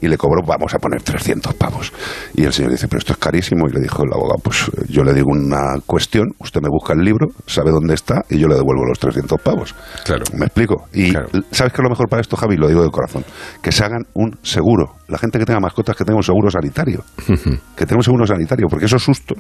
[0.01, 1.93] y le cobró, vamos a poner 300 pavos,
[2.35, 5.03] y el señor dice, pero esto es carísimo, y le dijo el abogado, pues yo
[5.03, 8.55] le digo una cuestión, usted me busca el libro, sabe dónde está, y yo le
[8.55, 9.75] devuelvo los 300 pavos.
[10.05, 10.25] Claro.
[10.35, 10.89] ¿Me explico?
[10.93, 12.57] Y ¿sabes qué es lo mejor para esto, Javi?
[12.57, 13.25] Lo digo de corazón.
[13.63, 14.97] Que se hagan un seguro.
[15.09, 17.05] La gente que tenga mascotas, que tenga un seguro sanitario.
[17.77, 19.39] que tenga un seguro sanitario, porque esos sustos,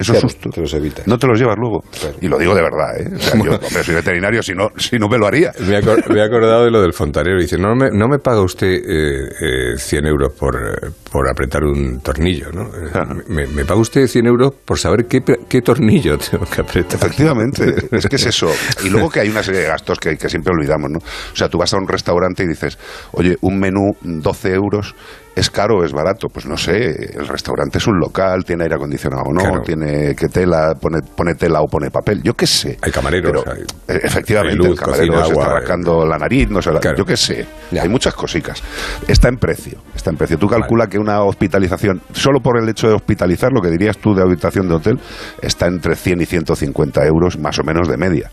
[0.00, 1.06] esos Claro, sustos, te los evitas.
[1.06, 1.84] no te los llevas luego.
[2.20, 3.10] Y lo digo de verdad, ¿eh?
[3.14, 5.52] O sea, yo, hombre, soy veterinario, si no, si no me lo haría.
[5.60, 7.38] Me he, acor- acordado de lo del fontanero.
[7.38, 11.62] Dice, no me, no me paga usted eh, eh, 100 euros por, eh, por apretar
[11.64, 12.62] un tornillo, ¿no?
[12.68, 16.94] Eh, Me, me paga usted 100 euros por saber qué, qué tornillo tengo que apretar.
[16.94, 18.50] Efectivamente, es que es eso.
[18.84, 20.98] Y luego que hay una serie de gastos que, que siempre olvidamos, ¿no?
[20.98, 22.78] O sea, tú vas a un restaurante y dices,
[23.12, 24.94] oye, un menú 12 euros,
[25.36, 26.28] ¿es caro o es barato?
[26.28, 29.62] Pues no sé, el restaurante es un local, tiene aire acondicionado o no, Claro.
[29.62, 32.78] tiene que tela, pone, pone tela o pone papel, yo qué sé.
[32.82, 33.30] Hay camareros.
[33.44, 35.60] Pero, hay- eh, efectivamente, hay luz, el camarero cocina, se está agua, eh.
[35.60, 36.96] rascando la nariz, no sé, la- Claro.
[36.98, 37.46] yo qué sé.
[37.80, 38.62] Hay muchas cositas.
[39.08, 40.38] Está en precio, está en precio.
[40.38, 44.14] Tú calcula que una hospitalización, solo por el hecho de hospitalizar, lo que dirías tú
[44.14, 44.98] de habitación de hotel,
[45.42, 48.30] está entre 100 y 150 euros más o menos de media.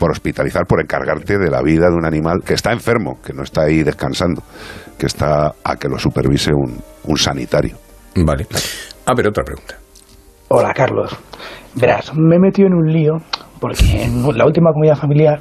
[0.00, 3.44] Por hospitalizar, por encargarte de la vida de un animal que está enfermo, que no
[3.44, 4.42] está ahí descansando,
[4.98, 7.76] que está a que lo supervise un, un sanitario.
[8.16, 8.46] Vale.
[9.06, 9.76] A ver, otra pregunta.
[10.48, 11.16] Hola, Carlos.
[11.74, 13.18] Verás, me he metido en un lío
[13.60, 15.40] porque en la última comida familiar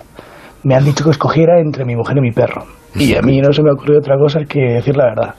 [0.63, 2.65] me han dicho que escogiera entre mi mujer y mi perro.
[2.95, 5.35] Y a mí no se me ha ocurrido otra cosa que decir la verdad.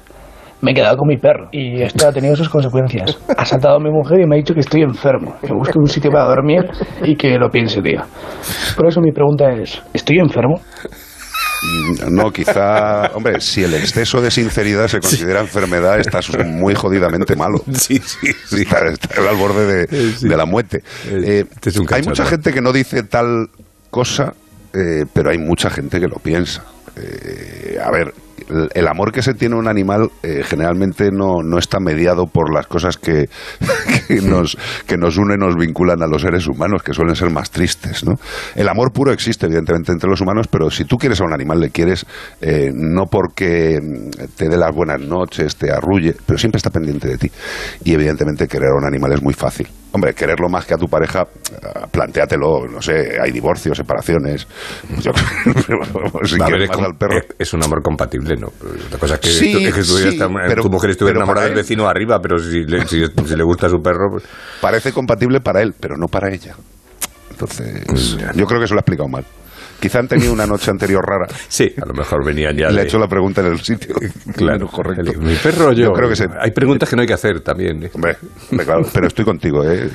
[0.61, 3.17] Me he quedado con mi perro y esto ha tenido sus consecuencias.
[3.37, 5.87] Ha saltado a mi mujer y me ha dicho que estoy enfermo, que busque un
[5.87, 6.69] sitio para dormir
[7.05, 8.01] y que lo piense, tío.
[8.77, 10.61] Por eso mi pregunta es, ¿estoy enfermo?
[11.63, 17.35] Mm, No, quizá, hombre, si el exceso de sinceridad se considera enfermedad, estás muy jodidamente
[17.37, 17.63] malo.
[17.75, 18.63] Sí, sí, sí.
[18.63, 20.83] Estás, estás al borde de, de la muerte.
[21.07, 23.51] Eh, Este es un hay mucha gente que no dice tal
[23.91, 24.35] cosa,
[24.75, 26.65] eh, pero hay mucha gente que lo piensa.
[26.97, 28.13] Eh, a ver,
[28.75, 32.53] el, amor que se tiene a un animal eh, generalmente no, no está mediado por
[32.53, 33.29] las cosas que,
[34.09, 37.51] que nos, que nos unen, nos vinculan a los seres humanos, que suelen ser más
[37.51, 38.05] tristes.
[38.05, 38.15] ¿no?
[38.55, 41.61] El amor puro existe, evidentemente, entre los humanos, pero si tú quieres a un animal,
[41.61, 42.07] le quieres
[42.41, 43.81] eh, no porque
[44.37, 47.31] te dé las buenas noches, te arrulle, pero siempre está pendiente de ti.
[47.85, 49.69] Y evidentemente querer a un animal es muy fácil.
[49.91, 51.25] Hombre, quererlo más que a tu pareja,
[51.91, 54.47] plantéatelo, no sé, hay divorcios, separaciones.
[55.01, 55.13] Yo,
[56.25, 58.49] si A ver, es, más al perro, es- un amor compatible, ¿no?
[58.91, 60.19] La cosa es que, Sí, tú- es que sí,
[60.49, 63.69] pero- tu mujer estuviera enamorada del vecino arriba, pero si le, si- si le gusta
[63.69, 64.11] su perro...
[64.13, 64.25] pues-
[64.61, 66.55] parece compatible para él, pero no para ella.
[67.31, 69.25] Entonces, yo creo que se lo ha explicado mal.
[69.81, 71.27] Quizá han tenido una noche anterior rara.
[71.49, 73.95] Sí, a lo mejor venían ya Le de- he hecho la pregunta en el sitio.
[74.37, 75.13] Claro, correcto.
[75.21, 75.87] Mi perro yo.
[75.87, 77.83] Yo creo que se- Hay preguntas que no hay que hacer también.
[77.85, 77.91] ¿eh?
[77.95, 78.17] Hombre,
[78.65, 79.89] claro, pero estoy contigo, ¿eh?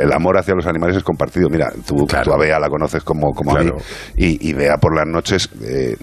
[0.00, 1.48] El, amor hacia los animales es compartido.
[1.50, 3.82] Mira, tú, tú a Bea la conoces como, como a mí, Claro.
[4.16, 5.96] y, y Bea por las noches eh,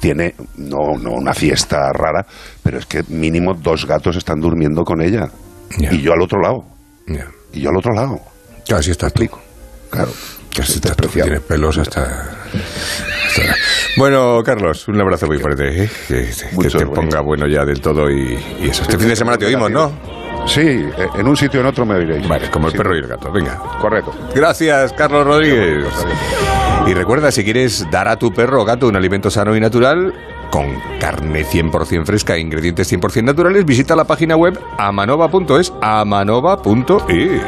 [0.00, 2.26] tiene, no, no una fiesta rara,
[2.62, 5.28] pero es que mínimo dos gatos están durmiendo con ella.
[5.78, 6.64] Y yo al otro lado.
[7.52, 8.18] Y yo al otro lado.
[8.66, 9.40] Claro, así está explico.
[9.90, 10.10] Claro.
[10.56, 13.54] Casi está tú, tienes pelos hasta, hasta-
[13.98, 15.84] Bueno, Carlos, un abrazo muy fuerte.
[15.84, 15.90] ¿eh?
[16.08, 16.30] Que,
[16.62, 18.82] que te ponga bueno ya del todo y, y eso.
[18.82, 19.92] Este fin de semana te oímos, ¿no?
[20.46, 22.26] Sí, eh, en un sitio o en otro me oiréis.
[22.28, 23.30] Vale, como el perro y el gato.
[23.32, 23.58] Venga.
[23.80, 24.14] Correcto.
[24.34, 25.84] Gracias, Carlos Rodríguez.
[26.86, 30.14] Y recuerda, si quieres dar a tu perro o gato un alimento sano y natural,
[30.50, 37.42] con carne 100% fresca e ingredientes 100% naturales, visita la página web amanova.es, amanova.es.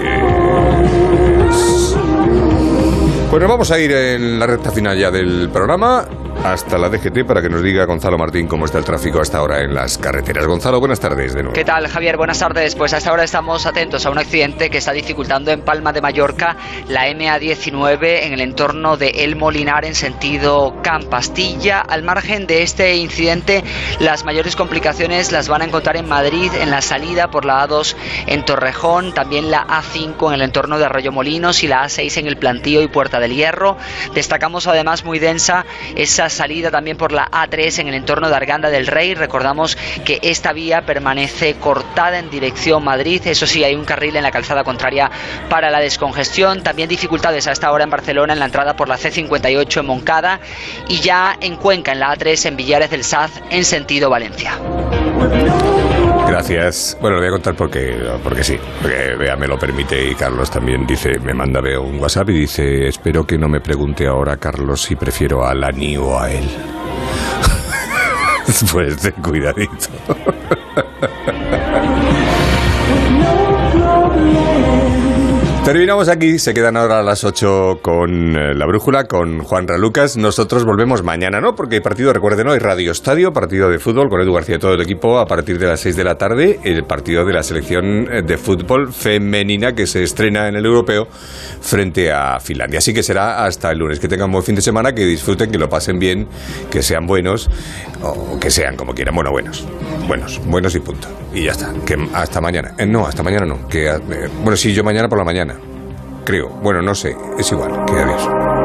[3.30, 6.06] Bueno, vamos a ir en la recta final ya del programa
[6.44, 9.60] hasta la DGT para que nos diga Gonzalo Martín cómo está el tráfico hasta ahora
[9.60, 10.46] en las carreteras.
[10.46, 11.54] Gonzalo, buenas tardes de nuevo.
[11.54, 12.16] ¿Qué tal, Javier?
[12.16, 12.74] Buenas tardes.
[12.74, 16.56] Pues hasta ahora estamos atentos a un accidente que está dificultando en Palma de Mallorca
[16.88, 21.80] la MA19 en el entorno de El Molinar en sentido Campastilla.
[21.80, 23.64] Al margen de este incidente,
[23.98, 27.96] las mayores complicaciones las van a encontrar en Madrid en la salida por la A2
[28.26, 32.26] en Torrejón, también la A5 en el entorno de Arroyo Molinos y la A6 en
[32.26, 33.76] el Plantío y Puerta del Hierro.
[34.14, 35.66] Destacamos además muy densa
[35.96, 39.14] esa salida también por la A3 en el entorno de Arganda del Rey.
[39.14, 43.22] Recordamos que esta vía permanece cortada en dirección Madrid.
[43.24, 45.10] Eso sí, hay un carril en la calzada contraria
[45.48, 46.62] para la descongestión.
[46.62, 50.40] También dificultades a esta hora en Barcelona en la entrada por la C58 en Moncada
[50.88, 54.58] y ya en Cuenca en la A3 en Villares del Saz en sentido Valencia.
[56.28, 56.96] Gracias.
[57.00, 60.50] Bueno, lo voy a contar porque, porque sí, porque Bea me lo permite y Carlos
[60.50, 64.36] también dice, me manda Bea un WhatsApp y dice, espero que no me pregunte ahora
[64.36, 66.44] Carlos si prefiero a Lani o a él.
[68.72, 69.88] pues ten cuidadito.
[75.68, 80.16] Terminamos aquí, se quedan ahora a las 8 con eh, la brújula, con Juan Ralucas.
[80.16, 81.54] Nosotros volvemos mañana, ¿no?
[81.54, 82.48] Porque hay partido, recuerden.
[82.48, 85.58] Hay Radio Estadio, partido de fútbol con Edu García y todo el equipo a partir
[85.58, 86.58] de las 6 de la tarde.
[86.64, 91.06] El partido de la selección eh, de fútbol femenina que se estrena en el europeo
[91.60, 92.78] frente a Finlandia.
[92.78, 94.00] Así que será hasta el lunes.
[94.00, 96.28] Que tengan buen fin de semana, que disfruten, que lo pasen bien,
[96.70, 97.50] que sean buenos
[98.00, 99.14] o que sean como quieran.
[99.14, 99.66] Bueno, buenos.
[100.06, 101.08] Buenos, buenos y punto.
[101.34, 101.74] Y ya está.
[101.84, 102.72] Que hasta mañana.
[102.78, 103.68] Eh, no, hasta mañana no.
[103.68, 103.92] Que,
[104.42, 105.57] bueno, sí, yo mañana por la mañana
[106.28, 106.48] creo.
[106.62, 108.57] Bueno, no sé, es igual, que adiós.